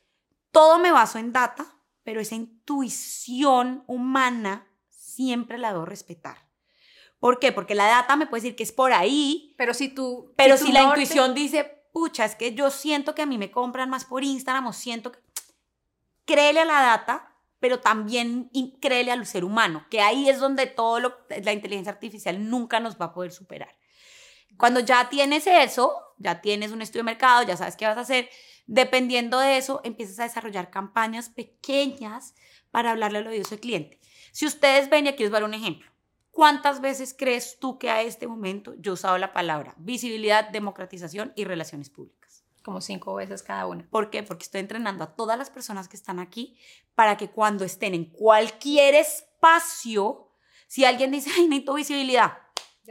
todo 0.51 0.79
me 0.79 0.91
baso 0.91 1.17
en 1.19 1.33
data, 1.33 1.65
pero 2.05 2.21
esa 2.21 2.35
intuición 2.35 3.83
humana 3.87 4.69
siempre 4.89 5.57
la 5.57 5.73
debo 5.73 5.85
respetar. 5.85 6.45
¿Por 7.19 7.39
qué? 7.39 7.51
Porque 7.51 7.73
la 7.73 7.87
data 7.87 8.15
me 8.15 8.27
puede 8.27 8.43
decir 8.43 8.55
que 8.55 8.63
es 8.63 8.71
por 8.71 8.93
ahí. 8.93 9.55
Pero 9.57 9.73
si 9.73 9.89
tú. 9.89 10.31
Pero 10.37 10.55
si, 10.57 10.71
la 10.71 10.83
intuición 10.83 11.33
dice, 11.33 11.83
pucha, 11.91 12.23
es 12.23 12.35
que 12.35 12.53
yo 12.53 12.69
siento 12.69 13.15
que 13.15 13.23
a 13.23 13.25
mí 13.25 13.37
me 13.37 13.51
compran 13.51 13.89
más 13.89 14.05
por 14.05 14.23
Instagram 14.23 14.67
o 14.67 14.73
siento 14.73 15.11
que. 15.11 15.19
Créele 16.25 16.61
a 16.61 16.65
la 16.65 16.81
data, 16.81 17.35
pero 17.59 17.79
también 17.79 18.51
créele 18.79 19.11
al 19.11 19.25
ser 19.25 19.43
humano, 19.43 19.85
que 19.91 20.01
ahí 20.01 20.27
es 20.27 20.39
donde 20.39 20.65
todo 20.65 20.99
lo, 20.99 21.17
la 21.43 21.53
inteligencia 21.53 21.91
artificial 21.91 22.49
nunca 22.49 22.79
nos 22.79 22.99
va 22.99 23.05
a 23.05 23.13
poder 23.13 23.31
superar. 23.31 23.75
Cuando 24.57 24.79
ya 24.79 25.07
tienes 25.09 25.45
eso, 25.45 26.15
ya 26.17 26.41
tienes 26.41 26.71
un 26.71 26.81
estudio 26.81 27.01
de 27.01 27.11
mercado, 27.11 27.43
ya 27.43 27.57
sabes 27.57 27.75
qué 27.75 27.85
vas 27.85 27.97
a 27.97 28.01
hacer, 28.01 28.29
dependiendo 28.67 29.39
de 29.39 29.57
eso, 29.57 29.81
empiezas 29.83 30.19
a 30.19 30.23
desarrollar 30.23 30.69
campañas 30.69 31.29
pequeñas 31.29 32.35
para 32.71 32.91
hablarle 32.91 33.19
al 33.19 33.27
oído 33.27 33.47
del 33.49 33.59
cliente. 33.59 33.99
Si 34.31 34.45
ustedes 34.45 34.89
ven, 34.89 35.05
y 35.05 35.09
aquí 35.09 35.23
os 35.23 35.29
voy 35.29 35.37
a 35.37 35.41
dar 35.41 35.49
un 35.49 35.53
ejemplo. 35.53 35.89
¿Cuántas 36.31 36.81
veces 36.81 37.15
crees 37.17 37.59
tú 37.59 37.79
que 37.79 37.89
a 37.89 38.01
este 38.01 38.27
momento 38.27 38.73
yo 38.77 38.91
he 38.91 38.93
usado 38.95 39.17
la 39.17 39.31
palabra 39.31 39.73
visibilidad, 39.77 40.49
democratización 40.49 41.31
y 41.37 41.45
relaciones 41.45 41.89
públicas? 41.89 42.43
Como 42.61 42.81
cinco 42.81 43.15
veces 43.15 43.41
cada 43.41 43.67
una. 43.67 43.87
¿Por 43.89 44.09
qué? 44.09 44.21
Porque 44.23 44.43
estoy 44.43 44.59
entrenando 44.59 45.05
a 45.05 45.15
todas 45.15 45.37
las 45.37 45.49
personas 45.49 45.87
que 45.87 45.95
están 45.95 46.19
aquí 46.19 46.57
para 46.93 47.15
que 47.15 47.29
cuando 47.29 47.63
estén 47.63 47.93
en 47.93 48.05
cualquier 48.05 48.95
espacio, 48.95 50.29
si 50.67 50.83
alguien 50.83 51.11
dice, 51.11 51.29
ay, 51.37 51.47
necesito 51.47 51.75
visibilidad, 51.75 52.33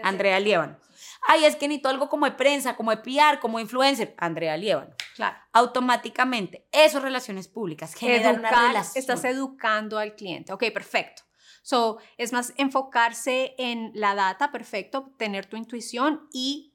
Andrea 0.03 0.41
Lieban. 0.41 0.79
Ay, 1.27 1.45
es 1.45 1.57
que 1.57 1.69
necesito 1.69 1.89
algo 1.89 2.09
como 2.09 2.27
de 2.27 2.33
prensa, 2.33 2.77
como 2.77 2.91
de 2.91 2.99
PR, 2.99 3.41
como 3.41 3.59
influencer, 3.59 4.15
Andrea 4.19 4.57
Lieban. 4.57 4.95
Claro. 5.15 5.37
Automáticamente, 5.53 6.67
eso 6.71 7.01
relaciones 7.01 7.49
públicas 7.49 7.95
generan 7.95 8.41
una 8.41 8.51
relación. 8.51 9.01
Estás 9.01 9.25
educando 9.25 9.99
al 9.99 10.15
cliente. 10.15 10.53
Ok, 10.53 10.65
perfecto. 10.73 11.23
So, 11.63 11.99
es 12.19 12.33
más 12.33 12.53
enfocarse 12.59 13.55
en 13.57 13.91
la 13.95 14.15
data, 14.15 14.53
perfecto, 14.53 15.13
tener 15.17 15.47
tu 15.47 15.57
intuición 15.57 16.29
y 16.31 16.75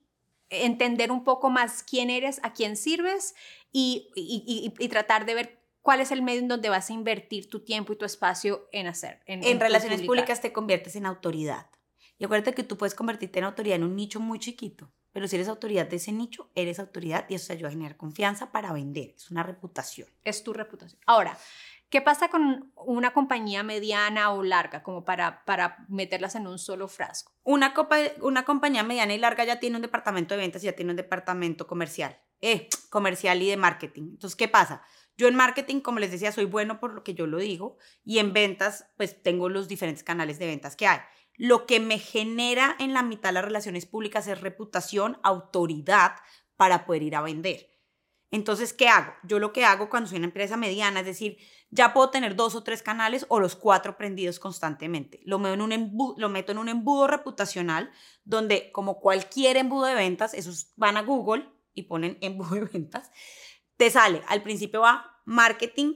entender 0.50 1.12
un 1.12 1.24
poco 1.24 1.52
más 1.52 1.84
quién 1.84 2.10
eres, 2.10 2.40
a 2.42 2.54
quién 2.54 2.76
sirves 2.76 3.36
y, 3.72 4.10
y, 4.16 4.88
tratar 4.88 5.28
de 5.28 5.36
ver 5.36 5.62
cuál 5.84 6.02
es 6.02 6.12
el 6.12 6.24
medio 6.24 6.40
en 6.40 6.48
donde 6.48 6.70
vas 6.70 6.90
a 6.90 6.94
invertir 6.94 7.50
tu 7.50 7.64
tiempo 7.64 7.94
y 7.94 7.98
tu 7.98 8.06
espacio 8.06 8.68
en 8.72 8.88
hacer. 8.88 9.22
En, 9.28 9.60
relaciones 9.60 10.02
públicas 10.02 10.42
te 10.42 10.52
conviertes 10.52 10.96
en 10.96 11.06
autoridad. 11.06 11.68
Y 12.20 12.26
acuérdate 12.26 12.54
que 12.54 12.64
tú 12.64 12.78
puedes 12.78 12.94
convertirte 12.94 13.40
en 13.40 13.46
autoridad 13.46 13.78
en 13.78 13.86
un 13.86 13.96
nicho 13.96 14.20
muy 14.20 14.38
chiquito, 14.38 14.92
pero 15.12 15.28
si 15.28 15.38
eres 15.38 15.48
autoridad 15.48 15.88
de 15.88 15.96
ese 15.96 16.12
nicho, 16.12 16.52
eres 16.54 16.80
autoridad 16.80 17.26
y 17.30 17.36
eso 17.36 17.48
te 17.48 17.54
ayuda 17.54 17.70
a 17.70 17.72
generar 17.72 17.98
confianza 17.98 18.52
para 18.52 18.72
vender. 18.74 19.14
Es 19.16 19.32
una 19.32 19.42
reputación. 19.42 20.08
Es 20.24 20.44
tu 20.44 20.54
reputación. 20.54 21.02
Ahora, 21.08 21.38
¿Qué 21.90 22.02
pasa 22.02 22.30
con 22.30 22.72
una 22.76 23.14
compañía 23.14 23.64
mediana 23.64 24.32
o 24.32 24.44
larga, 24.44 24.84
como 24.84 25.04
para, 25.04 25.44
para 25.46 25.86
meterlas 25.90 26.36
en 26.36 26.46
un 26.46 26.60
solo 26.60 26.88
frasco? 26.88 27.34
Una, 27.42 27.74
copa, 27.74 27.98
una 28.22 28.46
compañía 28.46 28.84
mediana 28.84 29.16
y 29.16 29.18
larga 29.18 29.44
ya 29.44 29.60
tiene 29.60 29.78
un 29.78 29.82
departamento 29.82 30.36
de 30.36 30.42
ventas 30.42 30.62
y 30.62 30.68
ya 30.68 30.74
tiene 30.74 30.92
un 30.92 30.98
departamento 30.98 31.66
comercial, 31.66 32.16
eh, 32.42 32.70
comercial 32.92 33.42
y 33.42 33.50
de 33.50 33.58
marketing. 33.58 34.04
Entonces, 34.04 34.36
¿qué 34.36 34.48
pasa? 34.48 34.84
Yo 35.18 35.28
en 35.28 35.36
marketing, 35.36 35.82
como 35.82 35.98
les 35.98 36.12
decía, 36.12 36.32
soy 36.32 36.46
bueno 36.46 36.80
por 36.80 36.94
lo 36.94 37.04
que 37.04 37.16
yo 37.16 37.26
lo 37.26 37.40
digo 37.40 37.78
y 38.06 38.20
en 38.20 38.34
ventas, 38.34 38.86
pues 38.96 39.24
tengo 39.24 39.50
los 39.50 39.68
diferentes 39.68 40.04
canales 40.04 40.38
de 40.38 40.46
ventas 40.46 40.76
que 40.76 40.86
hay. 40.86 41.00
Lo 41.40 41.66
que 41.66 41.80
me 41.80 42.00
genera 42.00 42.76
en 42.80 42.94
la 42.94 43.02
mitad 43.02 43.32
las 43.32 43.46
relaciones 43.46 43.86
públicas 43.86 44.28
es 44.28 44.42
reputación, 44.42 45.18
autoridad 45.24 46.18
para 46.58 46.86
poder 46.86 47.04
ir 47.04 47.16
a 47.16 47.22
vender. 47.22 47.70
Entonces, 48.30 48.74
¿qué 48.74 48.90
hago? 48.90 49.14
Yo 49.24 49.40
lo 49.40 49.54
que 49.54 49.64
hago 49.64 49.90
cuando 49.90 50.10
soy 50.10 50.18
una 50.18 50.28
empresa 50.28 50.58
mediana, 50.58 51.00
es 51.00 51.06
decir, 51.06 51.38
ya 51.72 51.94
puedo 51.94 52.10
tener 52.10 52.36
dos 52.36 52.56
o 52.56 52.64
tres 52.64 52.84
canales 52.84 53.26
o 53.30 53.40
los 53.40 53.56
cuatro 53.56 53.96
prendidos 53.96 54.38
constantemente. 54.38 55.22
Lo 55.24 55.40
meto 55.40 55.54
en 55.54 55.62
un 55.62 55.72
embudo, 55.72 56.16
lo 56.18 56.28
meto 56.28 56.52
en 56.52 56.58
un 56.58 56.68
embudo 56.68 57.08
reputacional 57.08 57.90
donde, 58.26 58.74
como 58.74 59.00
cualquier 59.00 59.56
embudo 59.56 59.86
de 59.86 59.96
ventas, 59.96 60.34
esos 60.34 60.74
van 60.76 60.98
a 60.98 61.04
Google 61.04 61.50
y 61.74 61.84
ponen 61.84 62.18
embudo 62.22 62.56
de 62.56 62.66
ventas, 62.66 63.12
te 63.78 63.90
sale, 63.90 64.22
al 64.28 64.44
principio 64.44 64.82
va 64.82 65.22
marketing, 65.24 65.94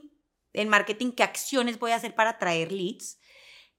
en 0.54 0.70
marketing, 0.70 1.12
qué 1.12 1.22
acciones 1.22 1.78
voy 1.78 1.90
a 1.90 1.96
hacer 1.96 2.14
para 2.14 2.38
traer 2.38 2.72
leads. 2.72 3.18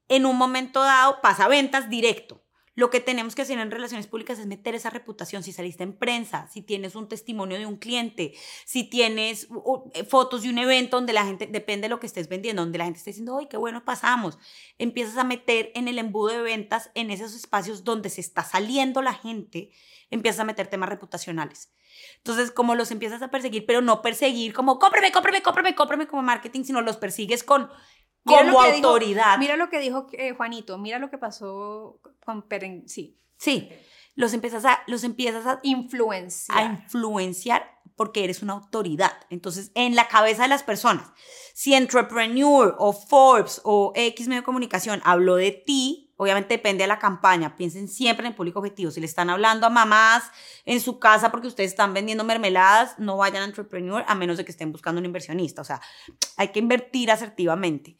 En 0.08 0.26
un 0.26 0.36
momento 0.36 0.82
dado 0.82 1.20
pasa 1.20 1.48
ventas 1.48 1.88
directo 1.90 2.46
lo 2.76 2.90
que 2.90 3.00
tenemos 3.00 3.34
que 3.34 3.42
hacer 3.42 3.58
en 3.58 3.70
relaciones 3.70 4.06
públicas 4.06 4.38
es 4.38 4.46
meter 4.46 4.74
esa 4.74 4.90
reputación. 4.90 5.42
Si 5.42 5.50
saliste 5.50 5.82
en 5.82 5.94
prensa, 5.94 6.46
si 6.52 6.60
tienes 6.60 6.94
un 6.94 7.08
testimonio 7.08 7.58
de 7.58 7.64
un 7.64 7.78
cliente, 7.78 8.34
si 8.66 8.84
tienes 8.84 9.48
eh, 9.94 10.04
fotos 10.04 10.42
de 10.42 10.50
un 10.50 10.58
evento 10.58 10.98
donde 10.98 11.14
la 11.14 11.24
gente, 11.24 11.46
depende 11.46 11.86
de 11.86 11.88
lo 11.88 11.98
que 11.98 12.06
estés 12.06 12.28
vendiendo, 12.28 12.62
donde 12.62 12.76
la 12.76 12.84
gente 12.84 12.98
esté 12.98 13.10
diciendo, 13.10 13.38
¡ay, 13.38 13.46
qué 13.48 13.56
bueno 13.56 13.82
pasamos! 13.86 14.38
Empiezas 14.76 15.16
a 15.16 15.24
meter 15.24 15.72
en 15.74 15.88
el 15.88 15.98
embudo 15.98 16.34
de 16.34 16.42
ventas, 16.42 16.90
en 16.94 17.10
esos 17.10 17.34
espacios 17.34 17.82
donde 17.82 18.10
se 18.10 18.20
está 18.20 18.44
saliendo 18.44 19.00
la 19.00 19.14
gente, 19.14 19.70
empiezas 20.10 20.40
a 20.40 20.44
meter 20.44 20.66
temas 20.66 20.90
reputacionales. 20.90 21.72
Entonces, 22.18 22.50
como 22.50 22.74
los 22.74 22.90
empiezas 22.90 23.22
a 23.22 23.30
perseguir, 23.30 23.64
pero 23.64 23.80
no 23.80 24.02
perseguir 24.02 24.52
como 24.52 24.78
cómprame, 24.78 25.12
cómprame, 25.12 25.42
cómprame, 25.42 25.74
cómprame 25.74 26.06
como 26.06 26.22
marketing, 26.22 26.64
sino 26.64 26.82
los 26.82 26.98
persigues 26.98 27.42
con 27.42 27.70
como 28.26 28.60
autoridad. 28.60 29.38
mira 29.38 29.56
lo 29.56 29.70
que 29.70 29.78
dijo 29.78 30.06
eh, 30.12 30.32
Juanito, 30.34 30.76
mira 30.78 30.98
lo 30.98 31.10
que 31.10 31.18
pasó 31.18 32.00
con 32.24 32.42
Peren, 32.42 32.88
sí. 32.88 33.18
Sí, 33.38 33.70
los 34.14 34.32
empiezas 34.32 34.64
a, 34.64 34.82
los 34.86 35.04
empiezas 35.04 35.46
a 35.46 35.60
influenciar. 35.62 36.58
A 36.58 36.64
influenciar 36.64 37.76
porque 37.96 38.24
eres 38.24 38.42
una 38.42 38.52
autoridad. 38.52 39.12
Entonces, 39.30 39.72
en 39.74 39.96
la 39.96 40.08
cabeza 40.08 40.42
de 40.42 40.48
las 40.48 40.62
personas, 40.62 41.10
si 41.54 41.74
Entrepreneur 41.74 42.76
o 42.78 42.92
Forbes 42.92 43.60
o 43.64 43.92
X 43.94 44.28
medio 44.28 44.42
de 44.42 44.46
comunicación 44.46 45.00
habló 45.04 45.36
de 45.36 45.52
ti, 45.52 46.05
obviamente 46.16 46.54
depende 46.54 46.84
de 46.84 46.88
la 46.88 46.98
campaña. 46.98 47.56
Piensen 47.56 47.88
siempre 47.88 48.26
en 48.26 48.32
el 48.32 48.36
público 48.36 48.58
objetivo. 48.58 48.90
Si 48.90 49.00
le 49.00 49.06
están 49.06 49.30
hablando 49.30 49.66
a 49.66 49.70
mamás 49.70 50.24
en 50.64 50.80
su 50.80 50.98
casa 50.98 51.30
porque 51.30 51.46
ustedes 51.46 51.70
están 51.70 51.94
vendiendo 51.94 52.24
mermeladas, 52.24 52.98
no 52.98 53.16
vayan 53.16 53.42
a 53.42 53.46
Entrepreneur 53.46 54.04
a 54.06 54.14
menos 54.14 54.36
de 54.36 54.44
que 54.44 54.50
estén 54.50 54.72
buscando 54.72 54.98
un 54.98 55.04
inversionista. 55.04 55.62
O 55.62 55.64
sea, 55.64 55.80
hay 56.36 56.48
que 56.48 56.58
invertir 56.58 57.10
asertivamente. 57.10 57.98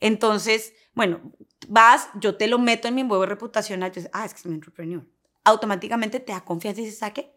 Entonces, 0.00 0.74
bueno, 0.94 1.20
vas, 1.68 2.08
yo 2.20 2.36
te 2.36 2.46
lo 2.46 2.58
meto 2.58 2.88
en 2.88 2.94
mi 2.94 3.02
web 3.02 3.28
reputacional, 3.28 3.88
entonces, 3.88 4.10
ah, 4.12 4.24
es 4.24 4.34
que 4.34 4.40
es 4.40 4.46
un 4.46 4.54
entrepreneur. 4.54 5.06
Automáticamente 5.44 6.20
te 6.20 6.32
da 6.32 6.44
confianza 6.44 6.80
y 6.80 6.84
dices, 6.84 6.98
¿sabe 6.98 7.34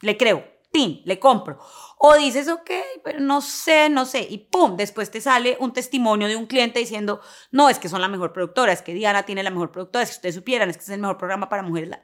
Le 0.00 0.16
creo, 0.16 0.44
tin, 0.72 1.02
le 1.04 1.18
compro. 1.18 1.58
O 1.98 2.14
dices, 2.14 2.48
ok, 2.48 2.70
pero 3.04 3.20
no 3.20 3.40
sé, 3.40 3.88
no 3.88 4.06
sé, 4.06 4.26
y 4.28 4.38
pum, 4.38 4.76
después 4.76 5.10
te 5.10 5.20
sale 5.20 5.56
un 5.60 5.72
testimonio 5.72 6.26
de 6.26 6.36
un 6.36 6.46
cliente 6.46 6.80
diciendo, 6.80 7.20
no, 7.50 7.68
es 7.68 7.78
que 7.78 7.88
son 7.88 8.00
la 8.00 8.08
mejor 8.08 8.32
productora, 8.32 8.72
es 8.72 8.82
que 8.82 8.94
Diana 8.94 9.22
tiene 9.24 9.42
la 9.42 9.50
mejor 9.50 9.70
productora, 9.70 10.04
que 10.04 10.12
ustedes 10.12 10.34
supieran, 10.34 10.70
es 10.70 10.76
que 10.76 10.82
es 10.82 10.88
el 10.88 11.00
mejor 11.00 11.18
programa 11.18 11.48
para 11.48 11.62
mujeres 11.62 11.98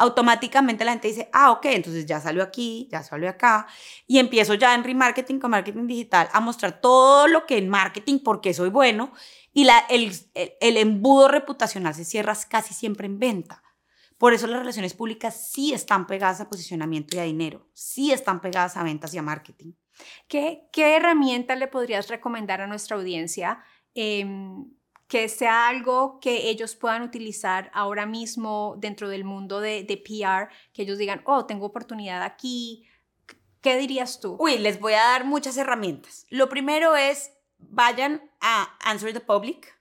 automáticamente 0.00 0.84
la 0.84 0.92
gente 0.92 1.08
dice, 1.08 1.28
ah, 1.32 1.52
ok, 1.52 1.66
entonces 1.66 2.06
ya 2.06 2.20
salió 2.20 2.42
aquí, 2.42 2.88
ya 2.90 3.02
salió 3.02 3.28
acá, 3.28 3.66
y 4.06 4.18
empiezo 4.18 4.54
ya 4.54 4.74
en 4.74 4.82
remarketing 4.82 5.38
con 5.38 5.50
marketing 5.50 5.86
digital 5.86 6.28
a 6.32 6.40
mostrar 6.40 6.80
todo 6.80 7.28
lo 7.28 7.44
que 7.44 7.58
en 7.58 7.68
marketing, 7.68 8.20
porque 8.24 8.54
soy 8.54 8.70
bueno, 8.70 9.12
y 9.52 9.64
la, 9.64 9.78
el, 9.90 10.12
el, 10.34 10.76
embudo 10.78 11.28
reputacional 11.28 11.94
se 11.94 12.06
cierra 12.06 12.34
casi 12.48 12.72
siempre 12.72 13.06
en 13.06 13.18
venta. 13.18 13.62
Por 14.20 14.34
eso 14.34 14.46
las 14.46 14.58
relaciones 14.58 14.92
públicas 14.92 15.48
sí 15.50 15.72
están 15.72 16.06
pegadas 16.06 16.42
a 16.42 16.50
posicionamiento 16.50 17.16
y 17.16 17.20
a 17.20 17.22
dinero, 17.22 17.66
sí 17.72 18.12
están 18.12 18.42
pegadas 18.42 18.76
a 18.76 18.82
ventas 18.82 19.14
y 19.14 19.18
a 19.18 19.22
marketing. 19.22 19.72
¿Qué, 20.28 20.68
qué 20.74 20.96
herramienta 20.96 21.56
le 21.56 21.68
podrías 21.68 22.08
recomendar 22.08 22.60
a 22.60 22.66
nuestra 22.66 22.98
audiencia? 22.98 23.64
Em, 23.94 24.66
que 25.08 25.30
sea 25.30 25.68
algo 25.68 26.20
que 26.20 26.50
ellos 26.50 26.76
puedan 26.76 27.00
utilizar 27.00 27.70
ahora 27.72 28.04
mismo 28.04 28.76
dentro 28.76 29.08
del 29.08 29.24
mundo 29.24 29.58
de, 29.58 29.84
de, 29.84 29.96
PR, 29.96 30.54
que 30.74 30.82
ellos 30.82 30.98
digan, 30.98 31.22
oh, 31.24 31.46
tengo 31.46 31.64
oportunidad 31.64 32.22
aquí. 32.22 32.86
¿Qué 33.62 33.78
dirías 33.78 34.20
tú? 34.20 34.36
Uy, 34.38 34.58
les 34.58 34.80
voy 34.80 34.92
a 34.92 35.02
dar 35.02 35.24
muchas 35.24 35.56
herramientas. 35.56 36.26
Lo 36.28 36.50
primero 36.50 36.94
es, 36.94 37.32
vayan 37.56 38.30
a 38.42 38.76
Answer 38.80 39.14
the 39.14 39.20
Public 39.20 39.80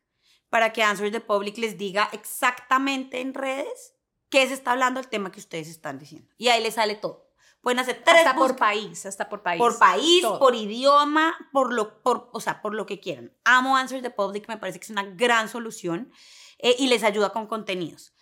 para 0.49 0.71
que 0.71 0.81
Answer 0.81 1.11
the 1.11 1.19
Public 1.19 1.57
les 1.57 1.77
diga 1.77 2.07
exactamente 2.13 3.19
en 3.19 3.33
redes 3.33 3.98
qué 4.29 4.47
se 4.47 4.53
está 4.53 4.71
hablando 4.71 4.99
el 4.99 5.07
tema 5.07 5.31
que 5.31 5.39
ustedes 5.39 5.67
están 5.67 5.99
diciendo. 5.99 6.29
Y 6.37 6.49
ahí 6.49 6.61
les 6.61 6.75
sale 6.75 6.95
todo. 6.95 7.29
Pueden 7.61 7.79
hacer 7.79 8.01
tres 8.05 8.19
Hasta 8.19 8.35
por 8.35 8.55
país, 8.55 9.05
hasta 9.05 9.27
por 9.27 9.43
país. 9.43 9.59
Por 9.59 9.77
país, 9.77 10.25
por 10.25 10.55
idioma, 10.55 11.35
por 11.51 11.73
lo, 11.73 12.01
por, 12.01 12.29
o 12.31 12.39
sea, 12.39 12.61
por 12.61 12.73
lo 12.73 12.85
que 12.85 13.01
quieran. 13.01 13.33
Amo 13.43 13.75
Answer 13.75 14.01
the 14.01 14.11
Public, 14.11 14.47
me 14.47 14.57
parece 14.57 14.79
que 14.79 14.85
es 14.85 14.89
una 14.89 15.03
gran 15.03 15.49
solución 15.49 16.11
eh, 16.59 16.75
y 16.79 16.87
les 16.87 17.03
ayuda 17.03 17.31
con 17.31 17.47
contenidos. 17.47 18.13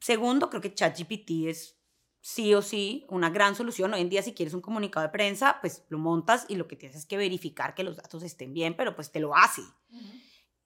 Segundo, 0.00 0.48
creo 0.48 0.62
que 0.62 0.72
ChatGPT 0.72 1.48
es 1.48 1.76
sí 2.22 2.54
o 2.54 2.62
sí 2.62 3.04
una 3.08 3.28
gran 3.28 3.54
solución. 3.54 3.92
Hoy 3.92 4.00
en 4.00 4.08
día, 4.08 4.22
si 4.22 4.32
quieres 4.32 4.54
un 4.54 4.62
comunicado 4.62 5.04
de 5.04 5.12
prensa, 5.12 5.58
pues 5.60 5.84
lo 5.88 5.98
montas 5.98 6.46
y 6.48 6.56
lo 6.56 6.66
que 6.66 6.76
tienes 6.76 6.96
es 6.96 7.06
que 7.06 7.18
verificar 7.18 7.74
que 7.74 7.84
los 7.84 7.96
datos 7.96 8.22
estén 8.22 8.54
bien, 8.54 8.74
pero 8.76 8.94
pues 8.94 9.12
te 9.12 9.20
lo 9.20 9.36
hace. 9.36 9.62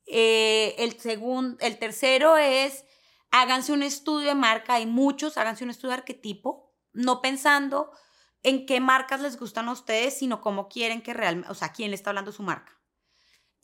Eh, 0.06 0.76
el, 0.78 1.00
segundo, 1.00 1.56
el 1.60 1.78
tercero 1.78 2.36
es 2.36 2.84
háganse 3.34 3.72
un 3.72 3.82
estudio 3.82 4.28
de 4.28 4.34
marca, 4.36 4.74
hay 4.74 4.86
muchos, 4.86 5.36
háganse 5.38 5.64
un 5.64 5.70
estudio 5.70 5.90
de 5.90 5.96
arquetipo, 5.96 6.72
no 6.92 7.20
pensando 7.20 7.90
en 8.44 8.64
qué 8.64 8.78
marcas 8.78 9.20
les 9.20 9.36
gustan 9.36 9.68
a 9.68 9.72
ustedes, 9.72 10.16
sino 10.16 10.40
cómo 10.40 10.68
quieren 10.68 11.02
que 11.02 11.14
realmente, 11.14 11.50
o 11.50 11.54
sea, 11.54 11.72
quién 11.72 11.90
le 11.90 11.96
está 11.96 12.10
hablando 12.10 12.30
su 12.30 12.44
marca. 12.44 12.80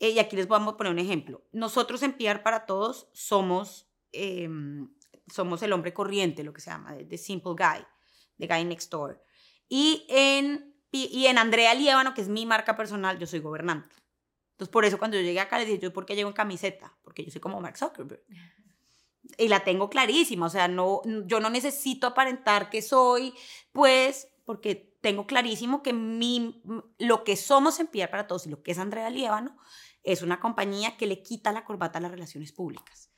Eh, 0.01 0.11
y 0.11 0.19
aquí 0.19 0.35
les 0.35 0.49
vamos 0.49 0.75
a 0.75 0.77
poner 0.77 0.93
un 0.93 0.99
ejemplo. 0.99 1.47
Nosotros 1.53 2.03
en 2.03 2.15
PR 2.15 2.43
para 2.43 2.67
Todos 2.67 3.11
somos, 3.13 3.89
em, 4.11 4.93
somos 5.33 5.63
el 5.63 5.73
hombre 5.73 5.95
corriente, 5.95 6.43
lo 6.43 6.53
que 6.53 6.63
se 6.63 6.71
llama, 6.71 6.97
The 7.09 7.17
Simple 7.17 7.53
Guy, 7.53 7.87
The 8.39 8.53
Guy 8.53 8.65
Next 8.65 8.91
Door. 8.91 9.23
Y 9.69 10.05
en, 10.09 10.75
y 10.91 11.27
en 11.27 11.39
Andrea 11.39 11.75
Liévano, 11.75 12.13
que 12.13 12.23
es 12.23 12.29
mi 12.29 12.45
marca 12.45 12.75
personal, 12.75 13.21
yo 13.21 13.27
soy 13.29 13.39
gobernante. 13.39 13.95
Entonces, 14.53 14.73
por 14.73 14.85
eso 14.85 14.99
cuando 14.99 15.17
yo 15.17 15.23
llegué 15.23 15.39
acá 15.39 15.59
les 15.59 15.69
dije, 15.69 15.79
yo, 15.79 15.93
¿por 15.93 16.07
qué 16.07 16.17
llego 16.17 16.29
en 16.29 16.35
camiseta? 16.35 16.99
Porque 17.03 17.25
yo 17.25 17.31
soy 17.31 17.41
como 17.41 17.61
Mark 17.61 17.79
Zuckerberg 17.79 18.25
y 19.39 19.49
la 19.49 19.65
tengo 19.65 19.91
clarísima, 19.91 20.47
o 20.47 20.51
sea, 20.51 20.69
no, 20.69 21.03
yo 21.27 21.41
no 21.41 21.51
necesito 21.51 22.07
aparentar 22.07 22.71
que 22.71 22.83
soy, 22.83 23.35
pues, 23.73 24.29
porque 24.45 24.97
tengo 25.01 25.27
clarísimo 25.27 25.83
que 25.83 25.93
mi, 25.93 26.63
lo 26.99 27.25
que 27.25 27.37
somos 27.37 27.81
en 27.81 27.87
Pierre 27.87 28.11
para 28.11 28.27
Todos 28.27 28.47
y 28.47 28.51
lo 28.51 28.63
que 28.63 28.73
es 28.73 28.79
Andrea 28.79 29.11
Liévano 29.11 29.57
es 30.03 30.23
una 30.23 30.41
compañía 30.41 30.97
que 30.97 31.07
le 31.07 31.23
quita 31.23 31.53
la 31.53 31.65
corbata 31.65 31.99
a 31.99 32.03
las 32.03 32.11
relaciones 32.11 32.53
públicas 32.53 33.10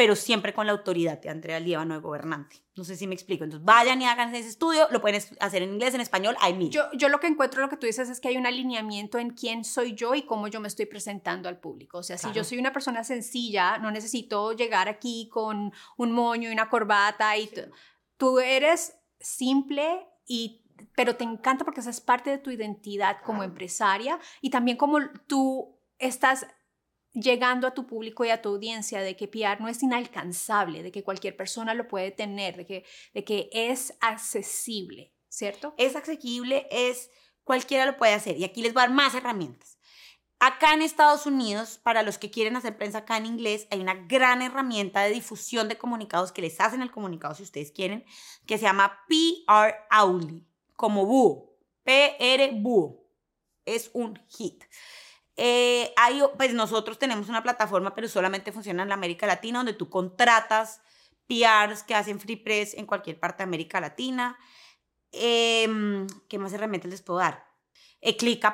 pero 0.00 0.16
siempre 0.16 0.54
con 0.54 0.64
la 0.64 0.72
autoridad 0.72 1.20
de 1.20 1.28
Andrea 1.28 1.60
Líbano 1.60 1.92
de 1.92 2.00
gobernante. 2.00 2.56
No 2.74 2.84
sé 2.84 2.96
si 2.96 3.06
me 3.06 3.12
explico. 3.12 3.44
Entonces, 3.44 3.66
vayan 3.66 4.00
y 4.00 4.06
hagan 4.06 4.34
ese 4.34 4.48
estudio, 4.48 4.88
lo 4.90 5.02
pueden 5.02 5.20
hacer 5.40 5.62
en 5.62 5.74
inglés, 5.74 5.92
en 5.92 6.00
español, 6.00 6.36
hay 6.40 6.54
mil. 6.54 6.70
Yo, 6.70 6.84
yo 6.94 7.10
lo 7.10 7.20
que 7.20 7.26
encuentro, 7.26 7.60
lo 7.60 7.68
que 7.68 7.76
tú 7.76 7.84
dices, 7.84 8.08
es 8.08 8.18
que 8.18 8.28
hay 8.28 8.38
un 8.38 8.46
alineamiento 8.46 9.18
en 9.18 9.28
quién 9.28 9.62
soy 9.62 9.92
yo 9.92 10.14
y 10.14 10.22
cómo 10.22 10.48
yo 10.48 10.58
me 10.58 10.68
estoy 10.68 10.86
presentando 10.86 11.50
al 11.50 11.60
público. 11.60 11.98
O 11.98 12.02
sea, 12.02 12.16
si 12.16 12.32
yo 12.32 12.44
soy 12.44 12.56
una 12.56 12.72
persona 12.72 13.04
sencilla, 13.04 13.76
no 13.76 13.90
necesito 13.90 14.52
llegar 14.52 14.88
aquí 14.88 15.28
con 15.30 15.70
un 15.98 16.12
moño 16.12 16.48
y 16.48 16.52
una 16.54 16.70
corbata 16.70 17.36
y 17.36 17.50
tú 18.16 18.38
eres 18.38 18.94
simple 19.20 20.08
y 20.26 20.64
pero 20.96 21.14
te 21.14 21.24
encanta 21.24 21.66
porque 21.66 21.80
esa 21.80 21.90
es 21.90 22.00
parte 22.00 22.30
de 22.30 22.38
tu 22.38 22.50
identidad 22.50 23.18
como 23.22 23.42
empresaria 23.42 24.18
y 24.40 24.48
también 24.48 24.78
como 24.78 24.96
tú 25.26 25.78
estás 25.98 26.46
llegando 27.12 27.66
a 27.66 27.74
tu 27.74 27.86
público 27.86 28.24
y 28.24 28.30
a 28.30 28.40
tu 28.40 28.50
audiencia 28.50 29.00
de 29.00 29.16
que 29.16 29.28
PR 29.28 29.60
no 29.60 29.68
es 29.68 29.82
inalcanzable, 29.82 30.82
de 30.82 30.92
que 30.92 31.02
cualquier 31.02 31.36
persona 31.36 31.74
lo 31.74 31.88
puede 31.88 32.10
tener, 32.10 32.56
de 32.56 33.24
que, 33.24 33.50
es 33.52 33.94
accesible, 34.00 35.12
¿cierto? 35.28 35.74
Es 35.76 35.96
accesible, 35.96 36.66
es 36.70 37.10
cualquiera 37.44 37.86
lo 37.86 37.96
puede 37.96 38.12
hacer 38.12 38.36
y 38.36 38.44
aquí 38.44 38.62
les 38.62 38.72
voy 38.72 38.82
a 38.82 38.86
dar 38.86 38.94
más 38.94 39.14
herramientas. 39.14 39.78
Acá 40.42 40.72
en 40.72 40.80
Estados 40.80 41.26
Unidos, 41.26 41.78
para 41.82 42.02
los 42.02 42.16
que 42.16 42.30
quieren 42.30 42.56
hacer 42.56 42.78
prensa 42.78 42.98
acá 42.98 43.18
en 43.18 43.26
inglés, 43.26 43.66
hay 43.70 43.80
una 43.80 43.94
gran 43.94 44.40
herramienta 44.40 45.02
de 45.02 45.10
difusión 45.10 45.68
de 45.68 45.76
comunicados 45.76 46.32
que 46.32 46.40
les 46.40 46.58
hacen 46.60 46.80
el 46.80 46.90
comunicado 46.90 47.34
si 47.34 47.42
ustedes 47.42 47.72
quieren, 47.72 48.06
que 48.46 48.56
se 48.56 48.64
llama 48.64 49.00
PR 49.06 49.74
Auli, 49.90 50.46
como 50.76 51.04
búho, 51.04 51.58
PR 51.84 52.54
búho. 52.54 53.04
Es 53.66 53.90
un 53.92 54.18
hit. 54.28 54.64
Eh, 55.42 55.94
hay, 55.96 56.20
pues 56.36 56.52
nosotros 56.52 56.98
tenemos 56.98 57.30
una 57.30 57.42
plataforma, 57.42 57.94
pero 57.94 58.08
solamente 58.08 58.52
funciona 58.52 58.82
en 58.82 58.90
la 58.90 58.94
América 58.94 59.26
Latina, 59.26 59.60
donde 59.60 59.72
tú 59.72 59.88
contratas 59.88 60.82
PRs 61.26 61.82
que 61.82 61.94
hacen 61.94 62.20
free 62.20 62.36
press 62.36 62.74
en 62.74 62.84
cualquier 62.84 63.18
parte 63.18 63.38
de 63.38 63.44
América 63.44 63.80
Latina. 63.80 64.38
Em, 65.12 66.06
¿Qué 66.28 66.38
más 66.38 66.52
herramientas 66.52 66.90
les 66.90 67.00
puedo 67.00 67.20
dar? 67.20 67.46
Eh, 68.02 68.18
ClickUp, 68.18 68.52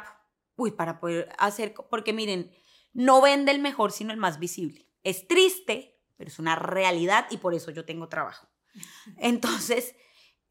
uy, 0.54 0.70
para 0.70 1.00
poder 1.00 1.28
hacer, 1.38 1.74
porque 1.90 2.12
miren, 2.12 2.54
no 2.92 3.20
vende 3.20 3.50
el 3.50 3.58
mejor, 3.58 3.90
sino 3.90 4.12
el 4.12 4.18
más 4.18 4.38
visible. 4.38 4.88
Es 5.02 5.26
triste, 5.26 5.98
pero 6.16 6.28
es 6.28 6.38
una 6.38 6.54
realidad 6.54 7.26
y 7.30 7.38
por 7.38 7.54
eso 7.54 7.72
yo 7.72 7.84
tengo 7.84 8.08
trabajo. 8.08 8.46
Entonces, 9.18 9.96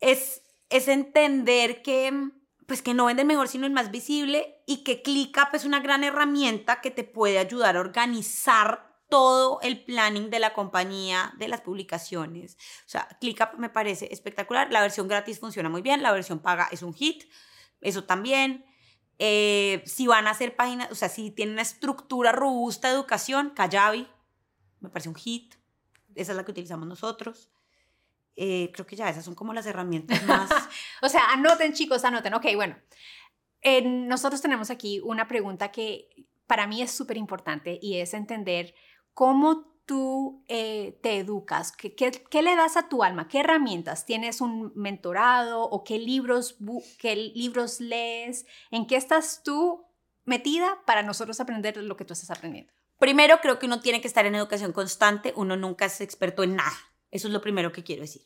es, 0.01 0.43
es 0.67 0.89
entender 0.89 1.81
que 1.81 2.29
pues 2.67 2.81
que 2.81 2.93
no 2.93 3.05
vende 3.05 3.21
el 3.21 3.27
mejor 3.27 3.47
sino 3.47 3.65
el 3.65 3.71
más 3.71 3.91
visible 3.91 4.61
y 4.65 4.83
que 4.83 5.01
ClickUp 5.01 5.53
es 5.53 5.65
una 5.65 5.79
gran 5.79 6.03
herramienta 6.03 6.81
que 6.81 6.91
te 6.91 7.03
puede 7.03 7.39
ayudar 7.39 7.77
a 7.77 7.79
organizar 7.79 8.95
todo 9.09 9.59
el 9.61 9.83
planning 9.83 10.29
de 10.29 10.39
la 10.39 10.53
compañía, 10.53 11.33
de 11.37 11.47
las 11.47 11.61
publicaciones. 11.61 12.57
O 12.85 12.89
sea, 12.89 13.07
ClickUp 13.21 13.53
me 13.57 13.69
parece 13.69 14.09
espectacular. 14.11 14.71
La 14.71 14.81
versión 14.81 15.07
gratis 15.07 15.39
funciona 15.39 15.69
muy 15.69 15.81
bien, 15.81 16.01
la 16.01 16.11
versión 16.11 16.39
paga 16.39 16.67
es 16.71 16.81
un 16.81 16.93
hit, 16.93 17.25
eso 17.81 18.03
también. 18.03 18.65
Eh, 19.17 19.81
si 19.85 20.07
van 20.07 20.27
a 20.27 20.31
hacer 20.31 20.55
páginas, 20.55 20.91
o 20.91 20.95
sea, 20.95 21.07
si 21.07 21.31
tienen 21.31 21.53
una 21.53 21.61
estructura 21.61 22.31
robusta 22.31 22.89
de 22.89 22.95
educación, 22.95 23.51
Kajabi, 23.51 24.07
me 24.79 24.89
parece 24.89 25.09
un 25.09 25.15
hit. 25.15 25.55
Esa 26.15 26.31
es 26.31 26.35
la 26.35 26.43
que 26.43 26.51
utilizamos 26.51 26.87
nosotros. 26.87 27.49
Eh, 28.35 28.71
creo 28.73 28.85
que 28.85 28.95
ya 28.95 29.09
esas 29.09 29.25
son 29.25 29.35
como 29.35 29.53
las 29.53 29.65
herramientas 29.65 30.23
más. 30.25 30.49
o 31.01 31.09
sea, 31.09 31.31
anoten 31.31 31.73
chicos, 31.73 32.03
anoten. 32.03 32.33
Ok, 32.33 32.47
bueno. 32.55 32.75
nosotros 33.83 34.41
tenemos 34.41 34.69
aquí 34.69 35.01
una 35.03 35.27
pregunta 35.27 35.71
que 35.71 36.27
para 36.47 36.67
mí 36.67 36.81
es 36.81 36.91
súper 36.91 37.17
importante 37.17 37.79
y 37.81 37.97
es 37.97 38.13
entender 38.13 38.75
cómo 39.13 39.75
tú 39.85 40.43
eh, 40.47 40.97
te 41.01 41.17
educas, 41.17 41.71
¿Qué, 41.71 41.95
¿Qué, 41.95 42.41
le 42.41 42.55
das 42.55 42.75
a 42.75 42.89
tu 42.89 43.03
alma, 43.03 43.27
qué 43.27 43.41
herramientas, 43.41 44.05
tienes 44.05 44.41
un 44.41 44.71
mentorado 44.75 45.63
o 45.63 45.83
qué 45.83 45.99
libros, 45.99 46.57
qué 46.99 47.15
libros 47.15 47.79
lees, 47.79 48.45
en 48.71 48.87
qué 48.87 48.95
estás 48.95 49.43
tú 49.43 49.85
metida 50.23 50.81
para 50.85 51.03
nosotros 51.03 51.39
aprender 51.39 51.77
lo 51.77 51.95
que 51.95 52.05
tú 52.05 52.13
estás 52.13 52.31
aprendiendo. 52.31 52.73
Primero, 52.97 53.39
creo 53.41 53.59
que 53.59 53.67
uno 53.67 53.81
tiene 53.81 54.01
que 54.01 54.07
estar 54.07 54.25
en 54.25 54.35
educación 54.35 54.71
constante, 54.71 55.33
uno 55.35 55.55
nunca 55.55 55.85
es 55.85 56.01
experto 56.01 56.43
en 56.43 56.55
nada. 56.55 56.77
Eso 57.15 57.27
es 57.29 57.33
lo 57.33 57.39
primero 57.39 57.71
que 57.71 57.81
quiero 57.81 58.01
decir. 58.01 58.23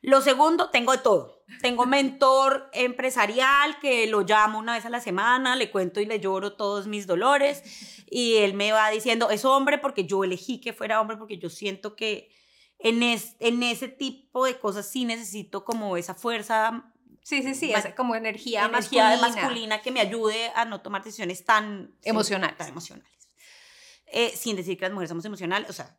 Lo 0.00 0.20
segundo, 0.20 0.70
tengo 0.70 0.92
de 0.92 0.98
todo. 0.98 1.42
Tengo 1.60 1.86
mentor 1.86 2.70
empresarial 2.72 3.80
que 3.80 4.06
lo 4.06 4.20
llamo 4.20 4.60
una 4.60 4.74
vez 4.74 4.84
a 4.84 4.90
la 4.90 5.00
semana, 5.00 5.56
le 5.56 5.72
cuento 5.72 6.00
y 6.00 6.06
le 6.06 6.20
lloro 6.20 6.54
todos 6.54 6.86
mis 6.86 7.08
dolores 7.08 8.04
y 8.08 8.36
él 8.36 8.54
me 8.54 8.70
va 8.70 8.90
diciendo, 8.90 9.28
es 9.30 9.44
hombre 9.44 9.78
porque 9.78 10.04
yo 10.04 10.22
elegí 10.22 10.60
que 10.60 10.72
fuera 10.72 11.00
hombre 11.00 11.16
porque 11.16 11.38
yo 11.38 11.50
siento 11.50 11.96
que 11.96 12.30
en, 12.78 13.02
en 13.02 13.62
ese 13.64 13.88
tipo 13.88 14.44
de 14.44 14.56
cosas 14.60 14.88
sí 14.88 15.04
necesito 15.04 15.64
como 15.64 15.96
esa 15.96 16.14
fuerza. 16.14 16.92
Sí, 17.24 17.42
sí, 17.42 17.56
sí, 17.56 17.72
como 17.96 18.14
energía, 18.14 18.66
energía 18.66 19.18
masculina. 19.20 19.82
que 19.82 19.90
me 19.90 19.98
ayude 19.98 20.52
a 20.54 20.64
no 20.64 20.80
tomar 20.80 21.02
decisiones 21.02 21.44
tan 21.44 21.92
emocionales. 22.04 22.56
Tan 22.56 22.68
emocionales. 22.68 23.12
Eh, 24.06 24.32
sin 24.36 24.54
decir 24.54 24.78
que 24.78 24.84
las 24.84 24.92
mujeres 24.92 25.08
somos 25.08 25.24
emocionales, 25.24 25.68
o 25.68 25.72
sea, 25.72 25.98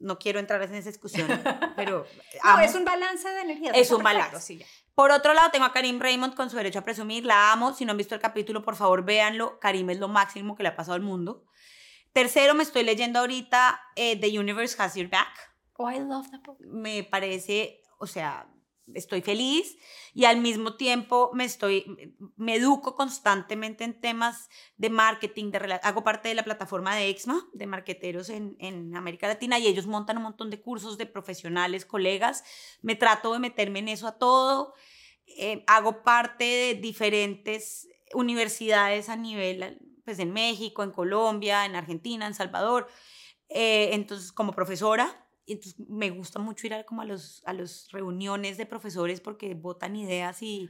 no 0.00 0.18
quiero 0.18 0.40
entrar 0.40 0.62
en 0.62 0.74
esa 0.74 0.88
discusión, 0.88 1.28
pero... 1.76 2.06
no, 2.44 2.60
es 2.60 2.74
un 2.74 2.84
balance 2.84 3.28
de 3.28 3.40
energía. 3.40 3.72
Es 3.72 3.90
un 3.90 4.02
balance. 4.02 4.66
Por 4.94 5.12
otro 5.12 5.32
lado, 5.34 5.50
tengo 5.50 5.64
a 5.64 5.72
Karim 5.72 6.00
Raymond 6.00 6.34
con 6.34 6.50
su 6.50 6.56
derecho 6.56 6.80
a 6.80 6.82
presumir, 6.82 7.24
la 7.24 7.52
amo, 7.52 7.72
si 7.72 7.84
no 7.84 7.92
han 7.92 7.96
visto 7.96 8.14
el 8.14 8.20
capítulo, 8.20 8.62
por 8.62 8.76
favor, 8.76 9.04
véanlo, 9.04 9.58
Karim 9.60 9.88
es 9.90 9.98
lo 9.98 10.08
máximo 10.08 10.56
que 10.56 10.62
le 10.62 10.70
ha 10.70 10.76
pasado 10.76 10.94
al 10.94 11.02
mundo. 11.02 11.44
Tercero, 12.12 12.54
me 12.54 12.64
estoy 12.64 12.82
leyendo 12.82 13.20
ahorita 13.20 13.80
eh, 13.94 14.18
The 14.18 14.38
Universe 14.38 14.82
Has 14.82 14.96
Your 14.96 15.08
Back. 15.08 15.28
Oh, 15.74 15.90
I 15.90 16.00
love 16.00 16.28
that 16.30 16.40
book. 16.42 16.58
Me 16.60 17.04
parece, 17.04 17.82
o 17.98 18.06
sea, 18.06 18.46
estoy 18.94 19.22
feliz 19.22 19.76
y 20.14 20.24
al 20.24 20.40
mismo 20.40 20.76
tiempo 20.76 21.30
me 21.34 21.44
estoy 21.44 22.14
me 22.36 22.56
educo 22.56 22.96
constantemente 22.96 23.84
en 23.84 24.00
temas 24.00 24.48
de 24.76 24.90
marketing 24.90 25.50
de 25.50 25.80
hago 25.82 26.02
parte 26.02 26.28
de 26.28 26.34
la 26.34 26.44
plataforma 26.44 26.94
de 26.96 27.08
Exma 27.08 27.46
de 27.52 27.66
marqueteros 27.66 28.28
en, 28.28 28.56
en, 28.58 28.96
América 28.96 29.28
Latina 29.28 29.58
y 29.58 29.66
ellos 29.66 29.86
montan 29.86 30.16
un 30.16 30.24
montón 30.24 30.50
de 30.50 30.60
cursos 30.60 30.98
de 30.98 31.06
profesionales 31.06 31.84
colegas. 31.86 32.44
Me 32.82 32.96
trato 32.96 33.32
de 33.32 33.38
meterme 33.38 33.78
en 33.80 33.88
eso 33.88 34.06
a 34.06 34.18
todo. 34.18 34.74
Eh, 35.26 35.64
hago 35.66 36.02
parte 36.02 36.44
de 36.44 36.74
diferentes 36.74 37.88
universidades 38.14 39.08
a 39.08 39.16
nivel 39.16 39.78
pues 40.04 40.18
en 40.18 40.32
México 40.32 40.82
en 40.82 40.90
Colombia 40.90 41.64
en 41.64 41.76
Argentina 41.76 42.26
en 42.26 42.34
Salvador. 42.34 42.88
Eh, 43.48 43.90
entonces 43.92 44.32
como 44.32 44.52
profesora 44.52 45.26
entonces 45.52 45.76
me 45.88 46.10
gusta 46.10 46.38
mucho 46.38 46.66
ir 46.66 46.74
a, 46.74 46.84
como 46.84 47.02
a 47.02 47.04
los 47.04 47.42
a 47.46 47.52
los 47.52 47.90
reuniones 47.92 48.56
de 48.56 48.66
profesores 48.66 49.20
porque 49.20 49.54
votan 49.54 49.96
ideas 49.96 50.42
y, 50.42 50.68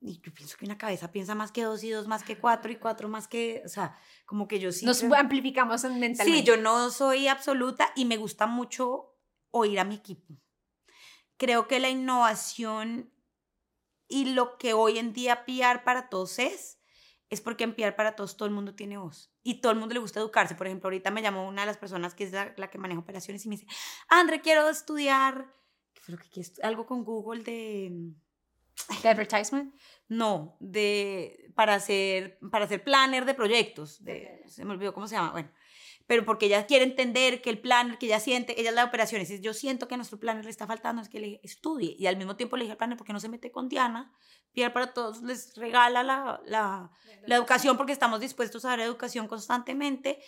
y 0.00 0.20
yo 0.20 0.32
pienso 0.32 0.56
que 0.56 0.64
una 0.64 0.78
cabeza 0.78 1.12
piensa 1.12 1.34
más 1.34 1.52
que 1.52 1.62
dos 1.62 1.84
y 1.84 1.90
dos 1.90 2.08
más 2.08 2.24
que 2.24 2.38
cuatro 2.38 2.72
y 2.72 2.76
cuatro 2.76 3.08
más 3.08 3.28
que, 3.28 3.62
o 3.66 3.68
sea, 3.68 3.98
como 4.24 4.48
que 4.48 4.58
yo 4.58 4.72
sí. 4.72 4.86
Nos 4.86 5.02
amplificamos 5.02 5.84
mentalmente. 5.84 6.24
Sí, 6.24 6.42
yo 6.42 6.56
no 6.56 6.90
soy 6.90 7.28
absoluta 7.28 7.92
y 7.94 8.06
me 8.06 8.16
gusta 8.16 8.46
mucho 8.46 9.18
oír 9.50 9.78
a 9.78 9.84
mi 9.84 9.96
equipo. 9.96 10.34
Creo 11.36 11.68
que 11.68 11.80
la 11.80 11.90
innovación 11.90 13.12
y 14.08 14.32
lo 14.32 14.56
que 14.56 14.72
hoy 14.72 14.98
en 14.98 15.12
día 15.12 15.44
PR 15.44 15.84
para 15.84 16.08
todos 16.08 16.38
es, 16.38 16.79
es 17.30 17.40
porque 17.40 17.64
en 17.64 17.74
para 17.94 18.16
todos 18.16 18.36
todo 18.36 18.48
el 18.48 18.54
mundo 18.54 18.74
tiene 18.74 18.98
voz 18.98 19.32
y 19.44 19.60
todo 19.60 19.72
el 19.72 19.78
mundo 19.78 19.94
le 19.94 20.00
gusta 20.00 20.18
educarse. 20.18 20.56
Por 20.56 20.66
ejemplo, 20.66 20.88
ahorita 20.88 21.12
me 21.12 21.22
llamó 21.22 21.46
una 21.46 21.62
de 21.62 21.66
las 21.66 21.78
personas 21.78 22.14
que 22.14 22.24
es 22.24 22.32
la, 22.32 22.54
que 22.54 22.78
maneja 22.78 23.00
operaciones 23.00 23.46
y 23.46 23.48
me 23.48 23.56
dice, 23.56 23.68
André, 24.08 24.40
quiero 24.40 24.68
estudiar, 24.68 25.54
¿qué 25.94 26.00
fue 26.00 26.14
lo 26.14 26.20
que 26.20 26.42
Algo 26.62 26.86
con 26.86 27.04
Google 27.04 27.44
de... 27.44 28.12
¿De 29.02 29.08
advertisement? 29.08 29.74
No, 30.08 30.56
de, 30.58 31.52
para, 31.54 31.74
hacer, 31.74 32.38
para 32.50 32.64
hacer 32.64 32.82
planner 32.82 33.26
de 33.26 33.34
proyectos. 33.34 34.02
De, 34.02 34.42
Se 34.46 34.64
me 34.64 34.72
olvidó 34.72 34.94
cómo 34.94 35.06
se 35.06 35.16
llama. 35.16 35.32
Bueno, 35.32 35.50
pero 36.10 36.24
porque 36.24 36.46
ella 36.46 36.66
quiere 36.66 36.84
entender 36.84 37.40
que 37.40 37.50
el 37.50 37.60
planner, 37.60 37.96
que 37.96 38.06
ella 38.06 38.18
siente, 38.18 38.60
ella 38.60 38.70
es 38.70 38.74
la 38.74 38.82
operación, 38.82 39.22
y 39.22 39.40
yo 39.40 39.54
siento 39.54 39.86
que 39.86 39.94
a 39.94 39.96
nuestro 39.96 40.18
planner 40.18 40.44
le 40.44 40.50
está 40.50 40.66
faltando, 40.66 41.00
es 41.00 41.08
que 41.08 41.20
le 41.20 41.40
estudie. 41.44 41.94
Y 42.00 42.08
al 42.08 42.16
mismo 42.16 42.34
tiempo 42.34 42.56
le 42.56 42.64
dije 42.64 42.72
al 42.72 42.78
planner, 42.78 42.98
¿por 42.98 43.06
qué 43.06 43.12
no 43.12 43.20
se 43.20 43.28
mete 43.28 43.52
con 43.52 43.68
Diana? 43.68 44.12
Pierre 44.52 44.72
para 44.72 44.92
todos 44.92 45.22
les 45.22 45.54
regala 45.54 46.02
la, 46.02 46.40
la, 46.46 46.90
la 47.28 47.36
educación 47.36 47.76
porque 47.76 47.92
estamos 47.92 48.18
dispuestos 48.18 48.64
a 48.64 48.70
dar 48.70 48.80
educación 48.80 49.28
constantemente 49.28 50.18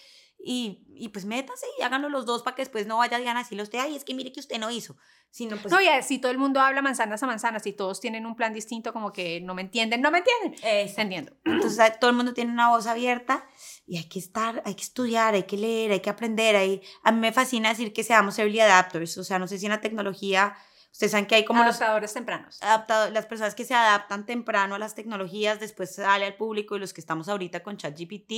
y, 0.44 0.84
y, 0.94 1.08
pues 1.08 1.24
métase 1.24 1.66
y 1.78 1.82
háganlo 1.82 2.08
los 2.08 2.26
dos 2.26 2.42
para 2.42 2.56
que 2.56 2.62
después 2.62 2.86
no 2.86 2.98
vaya 2.98 3.18
Diana 3.18 3.40
a 3.40 3.42
decirle 3.42 3.62
usted, 3.62 3.78
ay, 3.78 3.94
es 3.94 4.04
que 4.04 4.14
mire 4.14 4.32
que 4.32 4.40
usted 4.40 4.58
no 4.58 4.70
hizo. 4.70 4.96
Sino 5.30 5.56
pues, 5.56 5.72
no, 5.72 5.80
ya, 5.80 6.02
si 6.02 6.18
todo 6.18 6.30
el 6.30 6.36
mundo 6.36 6.60
habla 6.60 6.82
manzanas 6.82 7.22
a 7.22 7.26
manzanas 7.26 7.66
y 7.66 7.72
todos 7.72 8.00
tienen 8.00 8.26
un 8.26 8.36
plan 8.36 8.52
distinto, 8.52 8.92
como 8.92 9.12
que 9.12 9.40
no 9.40 9.54
me 9.54 9.62
entienden, 9.62 10.02
no 10.02 10.10
me 10.10 10.18
entienden. 10.18 10.60
Entiendo. 10.62 11.32
Entonces 11.44 11.98
todo 11.98 12.10
el 12.10 12.16
mundo 12.16 12.34
tiene 12.34 12.52
una 12.52 12.68
voz 12.68 12.86
abierta 12.86 13.46
y 13.86 13.96
hay 13.96 14.04
que 14.04 14.18
estar, 14.18 14.62
hay 14.66 14.74
que 14.74 14.82
estudiar, 14.82 15.34
hay 15.34 15.44
que 15.44 15.56
leer, 15.56 15.92
hay 15.92 16.00
que 16.00 16.10
aprender. 16.10 16.54
Hay, 16.54 16.82
a 17.02 17.12
mí 17.12 17.18
me 17.18 17.32
fascina 17.32 17.70
decir 17.70 17.94
que 17.94 18.04
seamos 18.04 18.38
early 18.38 18.60
adapters, 18.60 19.16
o 19.16 19.24
sea, 19.24 19.38
no 19.38 19.48
sé 19.48 19.58
si 19.58 19.64
en 19.64 19.72
la 19.72 19.80
tecnología 19.80 20.54
Ustedes 20.92 21.12
saben 21.12 21.26
que 21.26 21.34
hay 21.36 21.44
como 21.44 21.62
adaptadores 21.62 22.10
los, 22.10 22.14
tempranos. 22.14 22.60
las 22.60 23.26
personas 23.26 23.54
que 23.54 23.64
se 23.64 23.72
adaptan 23.74 24.26
temprano 24.26 24.74
a 24.74 24.78
las 24.78 24.94
tecnologías, 24.94 25.58
después 25.58 25.94
sale 25.94 26.26
al 26.26 26.36
público 26.36 26.76
y 26.76 26.80
los 26.80 26.92
que 26.92 27.00
estamos 27.00 27.28
ahorita 27.28 27.62
con 27.62 27.78
ChatGPT 27.78 28.32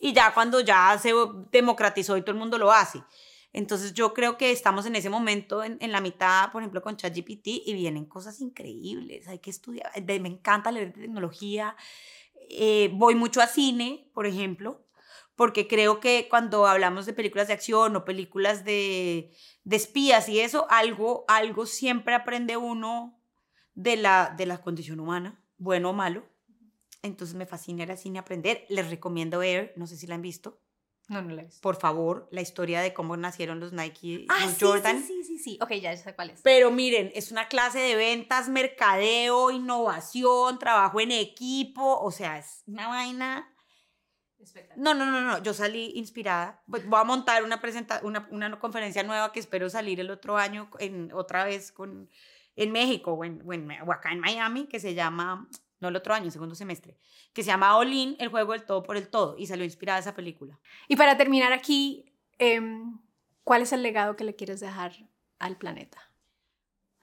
y 0.00 0.12
ya 0.14 0.32
cuando 0.32 0.60
ya 0.60 0.98
se 1.00 1.12
democratizó 1.52 2.16
y 2.16 2.22
todo 2.22 2.32
el 2.32 2.38
mundo 2.38 2.56
lo 2.56 2.72
hace. 2.72 3.02
Entonces 3.52 3.92
yo 3.92 4.14
creo 4.14 4.38
que 4.38 4.50
estamos 4.50 4.86
en 4.86 4.96
ese 4.96 5.10
momento 5.10 5.62
en, 5.62 5.76
en 5.80 5.92
la 5.92 6.00
mitad, 6.00 6.50
por 6.50 6.62
ejemplo, 6.62 6.80
con 6.80 6.96
ChatGPT 6.96 7.46
y 7.66 7.74
vienen 7.74 8.06
cosas 8.06 8.40
increíbles. 8.40 9.28
Hay 9.28 9.40
que 9.40 9.50
estudiar. 9.50 9.92
me 10.02 10.28
encanta 10.28 10.72
leer 10.72 10.94
tecnología. 10.94 11.76
Eh, 12.48 12.90
voy 12.94 13.14
mucho 13.14 13.42
a 13.42 13.46
cine, 13.46 14.10
por 14.14 14.26
ejemplo, 14.26 14.87
porque 15.38 15.68
creo 15.68 16.00
que 16.00 16.26
cuando 16.28 16.66
hablamos 16.66 17.06
de 17.06 17.12
películas 17.12 17.46
de 17.46 17.52
acción 17.52 17.94
o 17.94 18.04
películas 18.04 18.64
de, 18.64 19.30
de 19.62 19.76
espías 19.76 20.28
y 20.28 20.40
eso, 20.40 20.66
algo, 20.68 21.24
algo 21.28 21.64
siempre 21.64 22.16
aprende 22.16 22.56
uno 22.56 23.22
de 23.74 23.96
la, 23.96 24.34
de 24.36 24.46
la 24.46 24.60
condición 24.60 24.98
humana, 24.98 25.40
bueno 25.56 25.90
o 25.90 25.92
malo. 25.92 26.28
Entonces 27.04 27.36
me 27.36 27.46
fascina 27.46 27.84
al 27.84 27.96
cine 27.96 28.18
aprender. 28.18 28.66
Les 28.68 28.90
recomiendo 28.90 29.40
Air, 29.40 29.72
no 29.76 29.86
sé 29.86 29.96
si 29.96 30.08
la 30.08 30.16
han 30.16 30.22
visto. 30.22 30.60
No, 31.06 31.22
no 31.22 31.32
la 31.32 31.42
he 31.42 31.44
visto. 31.44 31.60
Por 31.60 31.76
favor, 31.76 32.28
la 32.32 32.40
historia 32.40 32.80
de 32.80 32.92
cómo 32.92 33.16
nacieron 33.16 33.60
los 33.60 33.72
Nike 33.72 34.26
ah, 34.28 34.40
los 34.44 34.54
sí, 34.54 34.64
Jordan. 34.64 35.00
Sí, 35.00 35.22
sí, 35.22 35.24
sí, 35.24 35.38
sí. 35.38 35.58
Ok, 35.62 35.74
ya 35.74 35.96
sé 35.96 36.16
cuál 36.16 36.30
es. 36.30 36.40
Pero 36.42 36.72
miren, 36.72 37.12
es 37.14 37.30
una 37.30 37.46
clase 37.46 37.78
de 37.78 37.94
ventas, 37.94 38.48
mercadeo, 38.48 39.52
innovación, 39.52 40.58
trabajo 40.58 41.00
en 41.00 41.12
equipo. 41.12 42.00
O 42.00 42.10
sea, 42.10 42.38
es 42.38 42.64
una 42.66 42.88
vaina 42.88 43.54
no, 44.76 44.94
no, 44.94 45.06
no, 45.06 45.20
no, 45.20 45.42
yo 45.42 45.52
salí 45.52 45.92
inspirada. 45.96 46.62
Voy 46.66 46.82
a 46.92 47.04
montar 47.04 47.42
una, 47.42 47.60
presenta 47.60 48.00
una, 48.04 48.28
una 48.30 48.58
conferencia 48.58 49.02
nueva 49.02 49.32
que 49.32 49.40
espero 49.40 49.68
salir 49.68 50.00
el 50.00 50.10
otro 50.10 50.36
año 50.36 50.70
en, 50.78 51.12
otra 51.12 51.44
vez 51.44 51.72
con, 51.72 52.08
en 52.54 52.72
México 52.72 53.12
o, 53.12 53.24
en, 53.24 53.42
o, 53.86 53.92
acá 53.92 54.12
en 54.12 54.20
Miami, 54.20 54.66
que 54.66 54.78
se 54.78 54.94
llama, 54.94 55.48
no 55.80 55.88
el 55.88 55.96
otro 55.96 56.14
año, 56.14 56.30
segundo 56.30 56.54
semestre, 56.54 56.98
que 57.32 57.42
se 57.42 57.48
llama 57.48 57.76
Olin, 57.76 58.16
el 58.20 58.28
juego 58.28 58.52
del 58.52 58.64
todo 58.64 58.82
por 58.82 58.96
el 58.96 59.08
todo, 59.08 59.36
y 59.38 59.46
salió 59.46 59.64
inspirada 59.64 59.98
esa 59.98 60.14
película. 60.14 60.58
Y 60.86 60.96
para 60.96 61.16
terminar 61.16 61.52
aquí, 61.52 62.12
em, 62.38 62.98
¿cuál 63.42 63.62
es 63.62 63.72
el 63.72 63.82
legado 63.82 64.14
que 64.14 64.24
le 64.24 64.36
quieres 64.36 64.60
dejar 64.60 64.92
al 65.38 65.56
planeta? 65.56 65.98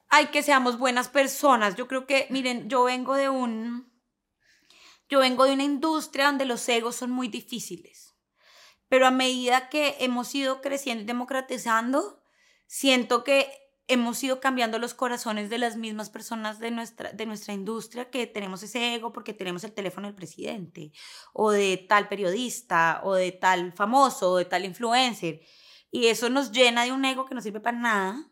Ay, 0.07 0.27
que 0.27 0.43
seamos 0.43 0.79
buenas 0.79 1.09
personas. 1.09 1.75
Yo 1.75 1.87
creo 1.87 2.05
que, 2.05 2.27
miren, 2.29 2.69
yo 2.69 2.85
vengo 2.85 3.15
de 3.15 3.27
un 3.27 3.94
yo 5.09 5.19
vengo 5.19 5.45
de 5.45 5.53
una 5.53 5.63
industria 5.63 6.27
donde 6.27 6.45
los 6.45 6.67
egos 6.69 6.95
son 6.95 7.11
muy 7.11 7.27
difíciles, 7.27 8.15
pero 8.87 9.07
a 9.07 9.11
medida 9.11 9.69
que 9.69 9.95
hemos 9.99 10.33
ido 10.35 10.61
creciendo 10.61 11.03
y 11.03 11.07
democratizando, 11.07 12.21
siento 12.67 13.23
que 13.23 13.51
hemos 13.87 14.23
ido 14.23 14.39
cambiando 14.39 14.79
los 14.79 14.93
corazones 14.93 15.49
de 15.49 15.57
las 15.57 15.77
mismas 15.77 16.09
personas 16.09 16.59
de 16.59 16.71
nuestra, 16.71 17.11
de 17.11 17.25
nuestra 17.25 17.53
industria 17.53 18.09
que 18.09 18.25
tenemos 18.25 18.63
ese 18.63 18.95
ego 18.95 19.11
porque 19.13 19.33
tenemos 19.33 19.63
el 19.63 19.73
teléfono 19.73 20.07
del 20.07 20.15
presidente 20.15 20.91
o 21.33 21.51
de 21.51 21.85
tal 21.87 22.07
periodista 22.07 23.01
o 23.03 23.13
de 23.13 23.31
tal 23.31 23.73
famoso 23.73 24.31
o 24.31 24.37
de 24.37 24.45
tal 24.45 24.65
influencer. 24.65 25.41
Y 25.91 26.07
eso 26.07 26.29
nos 26.29 26.51
llena 26.51 26.83
de 26.83 26.91
un 26.91 27.05
ego 27.05 27.25
que 27.25 27.35
no 27.35 27.41
sirve 27.41 27.59
para 27.59 27.77
nada. 27.77 28.31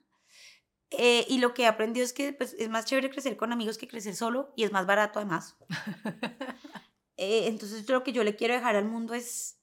Eh, 0.95 1.25
y 1.27 1.39
lo 1.39 1.56
que 1.56 1.63
he 1.63 1.67
aprendido 1.67 2.06
es 2.06 2.13
que 2.13 2.34
pues, 2.34 2.53
es 2.53 2.69
más 2.69 2.86
chévere 2.86 3.10
crecer 3.10 3.36
con 3.36 3.51
amigos 3.51 3.79
que 3.79 3.88
crecer 3.88 4.15
solo 4.15 4.53
y 4.56 4.63
es 4.63 4.71
más 4.71 4.86
barato 4.86 5.19
además. 5.19 5.58
Eh, 7.15 7.47
entonces 7.47 7.88
lo 7.88 8.03
que 8.03 8.12
yo 8.12 8.23
le 8.23 8.36
quiero 8.36 8.56
dejar 8.56 8.75
al 8.75 8.86
mundo 8.86 9.13
es, 9.13 9.62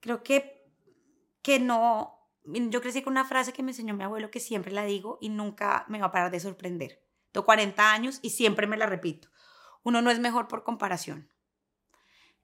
creo 0.00 0.22
que, 0.22 0.66
que 1.42 1.60
no, 1.60 2.26
yo 2.42 2.80
crecí 2.80 3.02
con 3.02 3.12
una 3.12 3.26
frase 3.26 3.52
que 3.52 3.62
me 3.62 3.72
enseñó 3.72 3.92
mi 3.92 4.02
abuelo 4.02 4.30
que 4.30 4.40
siempre 4.40 4.72
la 4.72 4.86
digo 4.86 5.18
y 5.20 5.28
nunca 5.28 5.84
me 5.88 6.00
va 6.00 6.06
a 6.06 6.10
parar 6.10 6.30
de 6.30 6.40
sorprender. 6.40 7.04
Tengo 7.32 7.44
40 7.44 7.92
años 7.92 8.18
y 8.22 8.30
siempre 8.30 8.66
me 8.66 8.78
la 8.78 8.86
repito. 8.86 9.28
Uno 9.82 10.00
no 10.00 10.10
es 10.10 10.20
mejor 10.20 10.48
por 10.48 10.64
comparación. 10.64 11.30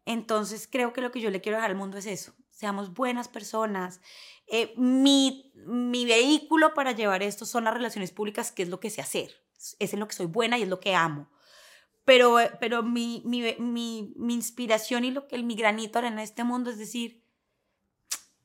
Entonces 0.05 0.69
creo 0.71 0.93
que 0.93 1.01
lo 1.01 1.11
que 1.11 1.21
yo 1.21 1.31
le 1.31 1.41
quiero 1.41 1.57
dejar 1.57 1.71
al 1.71 1.77
mundo 1.79 1.97
es 1.97 2.05
eso. 2.05 2.35
Seamos 2.57 2.95
buenas 2.95 3.29
personas. 3.29 4.01
Eh, 4.47 4.73
mi, 4.77 5.53
mi 5.67 6.07
vehículo 6.07 6.73
para 6.73 6.93
llevar 6.93 7.23
esto 7.23 7.45
son 7.45 7.65
las 7.65 7.75
relaciones 7.75 8.13
públicas, 8.13 8.51
que 8.51 8.63
es 8.63 8.71
lo 8.71 8.81
que 8.81 8.89
sé 8.89 9.03
hacer. 9.03 9.31
Es 9.79 9.93
en 9.93 10.01
lo 10.01 10.09
que 10.09 10.17
soy 10.17 10.27
buena 10.27 10.59
y 10.59 10.63
es 10.63 10.69
lo 10.69 10.81
que 10.81 10.95
amo 10.95 11.31
pero, 12.07 12.39
eh, 12.39 12.53
pero 12.61 12.83
mi, 12.85 13.21
mi, 13.27 13.43
mi, 13.59 14.33
inspiración 14.33 15.05
y 15.05 15.11
lo 15.11 15.27
que 15.27 15.43
mi 15.43 15.57
granito 15.57 15.99
en 15.99 16.21
este 16.21 16.45
mundo 16.45 16.71
es 16.71 16.79
decir, 16.79 17.25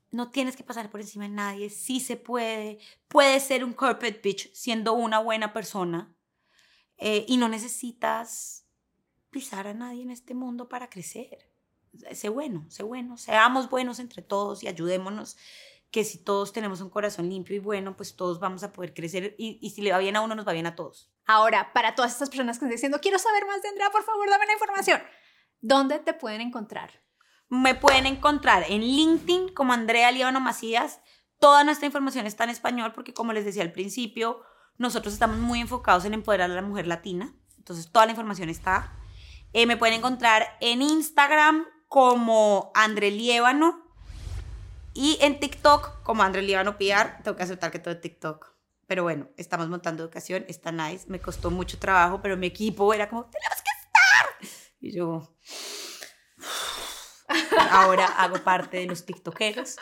no 0.09 0.31
tienes 0.31 0.57
que 0.57 0.63
pasar 0.63 0.89
por 0.89 0.99
encima 0.99 1.25
de 1.25 1.29
nadie, 1.29 1.69
sí 1.69 1.99
se 1.99 2.17
puede, 2.17 2.79
puedes 3.07 3.43
ser 3.43 3.63
un 3.63 3.73
corporate 3.73 4.19
bitch 4.21 4.51
siendo 4.53 4.93
una 4.93 5.19
buena 5.19 5.53
persona 5.53 6.13
eh, 6.97 7.23
y 7.27 7.37
no 7.37 7.47
necesitas 7.47 8.65
pisar 9.29 9.67
a 9.67 9.75
nadie 9.75 10.01
en 10.01 10.11
este 10.11 10.33
mundo 10.33 10.67
para 10.67 10.89
crecer. 10.89 11.50
Sé 12.11 12.29
bueno, 12.29 12.65
sé 12.69 12.83
bueno, 12.83 13.17
seamos 13.17 13.69
buenos 13.69 13.99
entre 13.99 14.21
todos 14.21 14.63
y 14.63 14.67
ayudémonos 14.67 15.37
que 15.91 16.05
si 16.05 16.17
todos 16.17 16.53
tenemos 16.53 16.79
un 16.79 16.89
corazón 16.89 17.29
limpio 17.29 17.55
y 17.55 17.59
bueno, 17.59 17.97
pues 17.97 18.15
todos 18.15 18.39
vamos 18.39 18.63
a 18.63 18.71
poder 18.71 18.93
crecer 18.93 19.35
y, 19.37 19.59
y, 19.61 19.71
si 19.71 19.81
le 19.81 19.91
va 19.91 19.97
bien 19.97 20.15
a 20.15 20.21
uno, 20.21 20.35
nos 20.35 20.47
va 20.47 20.53
bien 20.53 20.65
a 20.65 20.75
todos. 20.75 21.11
Ahora, 21.25 21.73
para 21.73 21.95
todas 21.95 22.13
estas 22.13 22.29
personas 22.29 22.57
que 22.57 22.65
están 22.65 22.69
diciendo, 22.69 22.99
quiero 23.01 23.19
saber 23.19 23.45
más 23.45 23.61
de 23.61 23.69
Andrea, 23.69 23.89
por 23.91 24.03
favor, 24.03 24.29
dame 24.29 24.45
la 24.45 24.53
información. 24.53 25.01
¿Dónde 25.59 25.99
te 25.99 26.13
pueden 26.13 26.41
encontrar? 26.41 27.03
Me 27.49 27.75
pueden 27.75 28.05
encontrar 28.05 28.63
en 28.69 28.81
LinkedIn 28.81 29.53
como 29.53 29.73
Andrea 29.73 30.11
Líbano 30.11 30.39
Macías. 30.39 31.01
Toda 31.39 31.65
nuestra 31.65 31.85
información 31.85 32.25
está 32.25 32.45
en 32.45 32.51
español 32.51 32.93
porque, 32.93 33.13
como 33.13 33.33
les 33.33 33.43
decía 33.43 33.61
al 33.61 33.73
principio, 33.73 34.41
nosotros 34.77 35.13
estamos 35.13 35.37
muy 35.37 35.59
enfocados 35.59 36.05
en 36.05 36.13
empoderar 36.13 36.49
a 36.49 36.55
la 36.55 36.61
mujer 36.61 36.87
latina. 36.87 37.35
Entonces, 37.57 37.91
toda 37.91 38.05
la 38.05 38.13
información 38.13 38.49
está. 38.49 38.97
Eh, 39.51 39.65
me 39.65 39.75
pueden 39.75 39.95
encontrar 39.95 40.57
en 40.61 40.81
Instagram 40.81 41.65
como 41.91 42.71
André 42.73 43.11
Líbano 43.11 43.85
y 44.93 45.17
en 45.19 45.41
TikTok, 45.41 46.03
como 46.03 46.23
André 46.23 46.41
Líbano 46.41 46.77
PR, 46.77 47.21
tengo 47.21 47.35
que 47.35 47.43
aceptar 47.43 47.69
que 47.69 47.79
todo 47.79 47.93
es 47.93 47.99
TikTok. 47.99 48.47
Pero 48.87 49.03
bueno, 49.03 49.27
estamos 49.35 49.67
montando 49.67 50.01
educación, 50.01 50.45
está 50.47 50.71
nice. 50.71 51.07
Me 51.09 51.19
costó 51.19 51.51
mucho 51.51 51.79
trabajo, 51.79 52.21
pero 52.21 52.37
mi 52.37 52.47
equipo 52.47 52.93
era 52.93 53.09
como, 53.09 53.25
tenemos 53.25 53.61
que 53.61 53.71
estar. 53.83 54.71
Y 54.79 54.95
yo, 54.95 55.35
ahora 57.71 58.05
hago 58.05 58.41
parte 58.41 58.77
de 58.77 58.85
los 58.85 59.05
TikTokeros. 59.05 59.75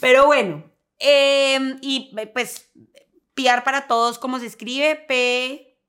Pero 0.00 0.26
bueno, 0.26 0.68
em, 0.98 1.78
y 1.80 2.12
pues 2.34 2.72
PR 3.34 3.62
para 3.62 3.86
todos, 3.86 4.18
como 4.18 4.40
se 4.40 4.46
escribe, 4.46 4.96
P, 4.96 5.80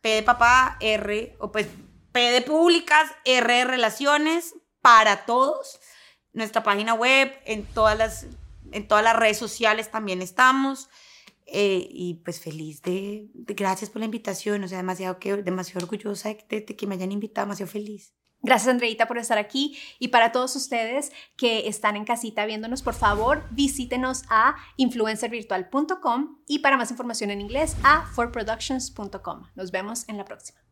P 0.00 0.08
de 0.08 0.22
papá, 0.22 0.76
R, 0.78 1.34
o 1.40 1.50
pues 1.50 1.66
P 2.12 2.20
de 2.30 2.42
públicas, 2.42 3.10
R 3.24 3.52
de 3.52 3.64
relaciones, 3.64 4.54
para 4.80 5.24
todos 5.24 5.80
nuestra 6.32 6.62
página 6.62 6.94
web, 6.94 7.32
en 7.44 7.64
todas 7.64 7.96
las, 7.96 8.26
en 8.72 8.88
todas 8.88 9.04
las 9.04 9.16
redes 9.16 9.38
sociales 9.38 9.90
también 9.90 10.22
estamos. 10.22 10.88
Eh, 11.46 11.86
y 11.90 12.14
pues 12.24 12.40
feliz 12.40 12.80
de, 12.82 13.28
gracias 13.34 13.90
por 13.90 14.00
la 14.00 14.06
invitación, 14.06 14.62
o 14.64 14.68
sea, 14.68 14.78
demasiado, 14.78 15.18
que, 15.18 15.36
demasiado 15.36 15.84
orgullosa 15.84 16.34
de, 16.48 16.64
que 16.64 16.86
me 16.86 16.94
hayan 16.94 17.12
invitado, 17.12 17.46
demasiado 17.46 17.70
feliz. 17.70 18.14
Gracias 18.44 18.68
Andreita 18.68 19.06
por 19.06 19.18
estar 19.18 19.38
aquí 19.38 19.78
y 20.00 20.08
para 20.08 20.32
todos 20.32 20.56
ustedes 20.56 21.12
que 21.36 21.68
están 21.68 21.94
en 21.94 22.04
casita 22.04 22.44
viéndonos, 22.44 22.82
por 22.82 22.94
favor 22.94 23.44
visítenos 23.50 24.24
a 24.30 24.56
influencervirtual.com 24.78 26.38
y 26.48 26.58
para 26.58 26.76
más 26.76 26.90
información 26.90 27.30
en 27.30 27.40
inglés 27.40 27.76
a 27.84 28.06
forproductions.com. 28.06 29.42
Nos 29.54 29.70
vemos 29.70 30.08
en 30.08 30.16
la 30.16 30.24
próxima. 30.24 30.71